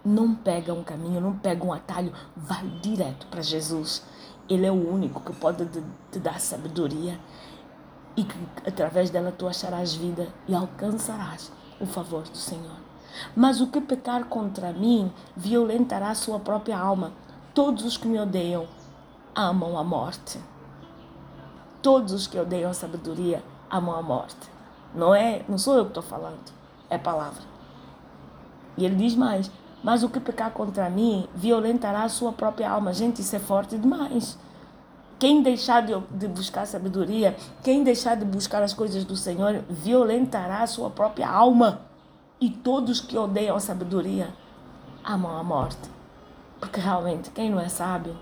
Não 0.04 0.34
pega 0.34 0.74
um 0.74 0.84
caminho, 0.84 1.22
não 1.22 1.38
pega 1.38 1.66
um 1.66 1.74
atalho, 1.74 2.14
vai 2.36 2.66
direto 2.82 3.28
para 3.28 3.42
Jesus. 3.42 4.04
Ele 4.48 4.66
é 4.66 4.72
o 4.72 4.94
único 4.94 5.20
que 5.22 5.34
pode 5.34 5.66
te, 6.12 6.20
dar 6.20 6.40
sabedoria 6.40 7.20
e 8.16 8.24
que 8.24 8.36
através 8.66 9.10
dela 9.10 9.32
tu 9.32 9.48
acharás 9.48 9.94
vida 9.94 10.28
e 10.48 10.54
alcançarás 10.54 11.52
o 11.80 11.86
favor 11.86 12.24
do 12.24 12.38
Senhor. 12.38 12.78
Mas 13.36 13.62
o 13.62 13.68
que 13.68 13.82
pecar 13.82 14.26
contra 14.26 14.72
mim 14.72 15.12
violentará 15.36 16.14
sua 16.16 16.40
própria 16.40 16.78
alma. 16.78 17.12
Todos 17.54 17.86
os 17.86 17.98
que 17.98 18.08
me 18.08 18.20
odeiam 18.20 18.68
amam 19.36 19.78
a 19.78 19.84
morte. 19.84 20.40
Todos 21.82 22.14
os 22.14 22.28
que 22.28 22.38
odeiam 22.38 22.72
a 22.72 22.74
sabedoria 22.74 23.44
amam 23.70 23.96
a 23.96 24.02
morte. 24.02 24.50
Não 24.94 25.14
é, 25.14 25.44
não 25.48 25.58
sou 25.58 25.78
eu 25.78 25.86
que 25.86 25.92
estou 25.92 26.04
falando, 26.04 26.52
é 26.90 26.96
a 26.96 27.00
palavra. 27.00 27.42
E 28.78 28.86
ele 28.86 28.96
diz 28.96 29.16
mais: 29.16 29.52
Mas 29.84 30.04
o 30.04 30.10
que 30.10 30.20
pecar 30.20 30.52
contra 30.52 30.90
mim 30.90 31.28
violentará 31.36 32.04
a 32.04 32.10
sua 32.10 32.32
própria 32.32 32.70
alma. 32.70 32.94
Gente, 32.94 33.22
isso 33.22 33.36
é 33.36 33.40
forte 33.40 33.78
demais. 33.78 34.38
Quem 35.20 35.44
deixar 35.44 35.86
de, 35.86 35.94
de 36.12 36.28
buscar 36.28 36.66
sabedoria, 36.66 37.36
quem 37.62 37.84
deixar 37.84 38.16
de 38.16 38.26
buscar 38.26 38.64
as 38.64 38.74
coisas 38.74 39.04
do 39.04 39.18
Senhor, 39.18 39.64
violentará 39.70 40.64
a 40.64 40.68
sua 40.68 40.90
própria 40.90 41.30
alma. 41.30 41.82
E 42.40 42.50
todos 42.50 43.02
que 43.02 43.18
odeiam 43.18 43.58
a 43.58 43.60
sabedoria 43.60 44.30
amam 45.04 45.38
a 45.38 45.44
morte. 45.44 45.90
Porque 46.60 46.80
realmente, 46.80 47.32
quem 47.32 47.50
não 47.50 47.60
é 47.60 47.68
sábio 47.68 48.16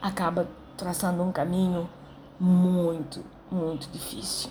acaba 0.00 0.48
traçando 0.76 1.22
um 1.22 1.32
caminho 1.32 1.88
muito, 2.38 3.24
muito 3.50 3.88
difícil. 3.90 4.50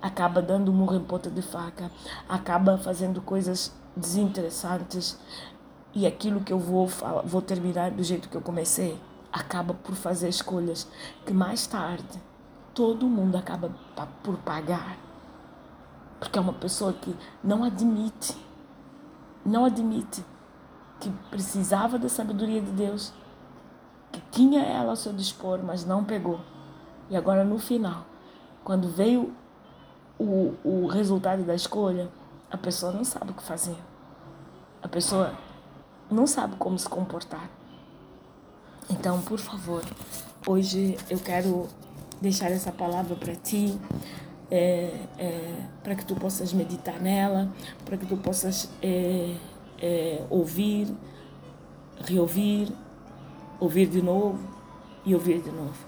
acaba 0.00 0.40
dando 0.40 0.72
murro 0.72 0.94
em 0.96 1.02
ponta 1.02 1.30
de 1.30 1.42
faca, 1.42 1.90
acaba 2.28 2.78
fazendo 2.78 3.20
coisas 3.20 3.72
desinteressantes 3.96 5.18
e 5.94 6.06
aquilo 6.06 6.40
que 6.40 6.52
eu 6.52 6.58
vou 6.58 6.88
vou 7.24 7.42
terminar 7.42 7.90
do 7.90 8.02
jeito 8.04 8.28
que 8.28 8.36
eu 8.36 8.42
comecei, 8.42 8.98
acaba 9.36 9.74
por 9.74 9.94
fazer 9.94 10.28
escolhas 10.28 10.88
que 11.26 11.32
mais 11.32 11.66
tarde 11.66 12.20
todo 12.74 13.06
mundo 13.06 13.36
acaba 13.36 13.70
por 14.22 14.36
pagar. 14.38 14.96
Porque 16.18 16.38
é 16.38 16.40
uma 16.40 16.54
pessoa 16.54 16.92
que 16.94 17.14
não 17.44 17.62
admite, 17.62 18.34
não 19.44 19.66
admite 19.66 20.24
que 20.98 21.10
precisava 21.30 21.98
da 21.98 22.08
sabedoria 22.08 22.62
de 22.62 22.70
Deus, 22.70 23.12
que 24.10 24.20
tinha 24.30 24.62
ela 24.62 24.90
ao 24.90 24.96
seu 24.96 25.12
dispor, 25.12 25.60
mas 25.62 25.84
não 25.84 26.02
pegou. 26.02 26.40
E 27.10 27.16
agora 27.16 27.44
no 27.44 27.58
final, 27.58 28.06
quando 28.64 28.88
veio 28.88 29.34
o, 30.18 30.54
o 30.64 30.86
resultado 30.86 31.42
da 31.42 31.54
escolha, 31.54 32.10
a 32.50 32.56
pessoa 32.56 32.90
não 32.90 33.04
sabe 33.04 33.32
o 33.32 33.34
que 33.34 33.42
fazer. 33.42 33.76
A 34.82 34.88
pessoa 34.88 35.34
não 36.10 36.26
sabe 36.26 36.56
como 36.56 36.78
se 36.78 36.88
comportar. 36.88 37.50
Então, 38.88 39.20
por 39.22 39.38
favor, 39.38 39.82
hoje 40.46 40.96
eu 41.10 41.18
quero 41.18 41.68
deixar 42.20 42.52
essa 42.52 42.70
palavra 42.70 43.16
para 43.16 43.34
ti, 43.34 43.76
é, 44.48 44.92
é, 45.18 45.54
para 45.82 45.96
que 45.96 46.04
tu 46.04 46.14
possas 46.14 46.52
meditar 46.52 47.00
nela, 47.00 47.52
para 47.84 47.96
que 47.96 48.06
tu 48.06 48.16
possas 48.16 48.70
é, 48.80 49.34
é, 49.80 50.24
ouvir, 50.30 50.88
reouvir, 52.04 52.72
ouvir 53.58 53.88
de 53.88 54.00
novo 54.00 54.38
e 55.04 55.14
ouvir 55.14 55.40
de 55.42 55.50
novo. 55.50 55.84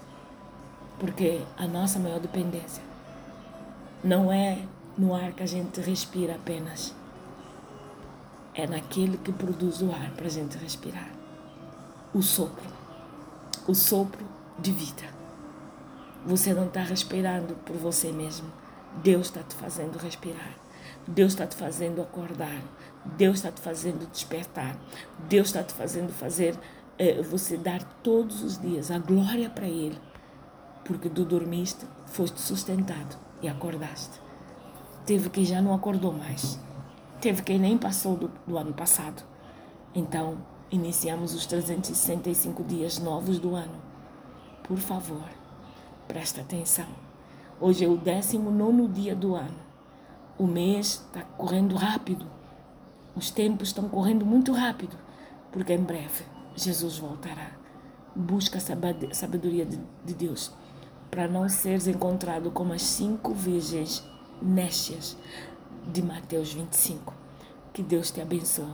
Porque 0.99 1.41
a 1.57 1.67
nossa 1.67 1.99
maior 1.99 2.19
dependência 2.19 2.83
não 4.03 4.31
é 4.31 4.59
no 4.97 5.15
ar 5.15 5.31
que 5.31 5.43
a 5.43 5.47
gente 5.47 5.79
respira 5.79 6.35
apenas, 6.35 6.93
é 8.53 8.67
naquele 8.67 9.17
que 9.17 9.31
produz 9.31 9.81
o 9.81 9.89
ar 9.89 10.11
para 10.11 10.25
a 10.25 10.29
gente 10.29 10.57
respirar. 10.57 11.09
O 12.13 12.21
sopro, 12.21 12.78
o 13.69 13.75
sopro 13.75 14.25
de 14.57 14.71
vida. 14.71 15.03
Você 16.25 16.55
não 16.55 16.65
está 16.65 16.81
respirando 16.81 17.53
por 17.57 17.75
você 17.75 18.11
mesmo, 18.11 18.51
Deus 19.03 19.27
está 19.27 19.43
te 19.43 19.53
fazendo 19.53 19.99
respirar. 19.99 20.55
Deus 21.07 21.33
está 21.33 21.45
te 21.45 21.55
fazendo 21.55 22.01
acordar. 22.01 22.63
Deus 23.15 23.37
está 23.37 23.51
te 23.51 23.61
fazendo 23.61 24.09
despertar. 24.09 24.75
Deus 25.29 25.49
está 25.49 25.63
te 25.63 25.71
fazendo 25.73 26.11
fazer 26.11 26.57
eh, 26.97 27.21
você 27.21 27.57
dar 27.57 27.83
todos 28.01 28.41
os 28.41 28.59
dias 28.59 28.89
a 28.89 28.97
glória 28.97 29.51
para 29.51 29.67
Ele. 29.67 29.99
Porque 30.83 31.07
tu 31.07 31.23
dormiste, 31.23 31.85
foste 32.07 32.41
sustentado 32.41 33.17
e 33.39 33.47
acordaste. 33.47 34.19
Teve 35.05 35.29
quem 35.29 35.45
já 35.45 35.61
não 35.61 35.75
acordou 35.75 36.11
mais. 36.11 36.59
Teve 37.21 37.43
quem 37.43 37.59
nem 37.59 37.77
passou 37.77 38.17
do, 38.17 38.31
do 38.47 38.57
ano 38.57 38.73
passado. 38.73 39.23
Então, 39.93 40.39
iniciamos 40.71 41.33
os 41.33 41.45
365 41.45 42.63
dias 42.63 42.99
novos 42.99 43.39
do 43.39 43.55
ano. 43.55 43.81
Por 44.63 44.77
favor, 44.77 45.29
presta 46.07 46.41
atenção. 46.41 46.87
Hoje 47.59 47.85
é 47.85 47.87
o 47.87 47.97
19 47.97 48.87
dia 48.87 49.15
do 49.15 49.35
ano. 49.35 49.59
O 50.37 50.45
mês 50.45 51.03
está 51.05 51.23
correndo 51.23 51.75
rápido. 51.75 52.25
Os 53.15 53.31
tempos 53.31 53.69
estão 53.69 53.89
correndo 53.89 54.25
muito 54.25 54.53
rápido, 54.53 54.95
porque 55.51 55.73
em 55.73 55.83
breve 55.83 56.23
Jesus 56.55 56.97
voltará. 56.97 57.51
Busca 58.15 58.57
a 58.59 59.13
sabedoria 59.13 59.65
de 59.65 60.13
Deus 60.13 60.53
para 61.09 61.27
não 61.27 61.49
seres 61.49 61.87
encontrado 61.87 62.51
como 62.51 62.73
as 62.73 62.83
cinco 62.83 63.33
virgens 63.33 64.03
nécias 64.41 65.17
de 65.91 66.01
Mateus 66.01 66.53
25. 66.53 67.13
Que 67.73 67.81
Deus 67.81 68.11
te 68.11 68.21
abençoe, 68.21 68.73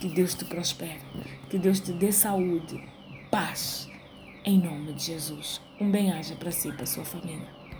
que 0.00 0.08
Deus 0.08 0.34
te 0.34 0.46
prospere, 0.46 0.98
que 1.50 1.58
Deus 1.58 1.78
te 1.78 1.92
dê 1.92 2.10
saúde, 2.10 2.82
paz, 3.30 3.86
em 4.42 4.58
nome 4.58 4.94
de 4.94 5.04
Jesus. 5.04 5.60
Um 5.78 5.90
bem-aja 5.90 6.34
para 6.36 6.50
si 6.50 6.70
e 6.70 6.72
para 6.72 6.86
sua 6.86 7.04
família. 7.04 7.59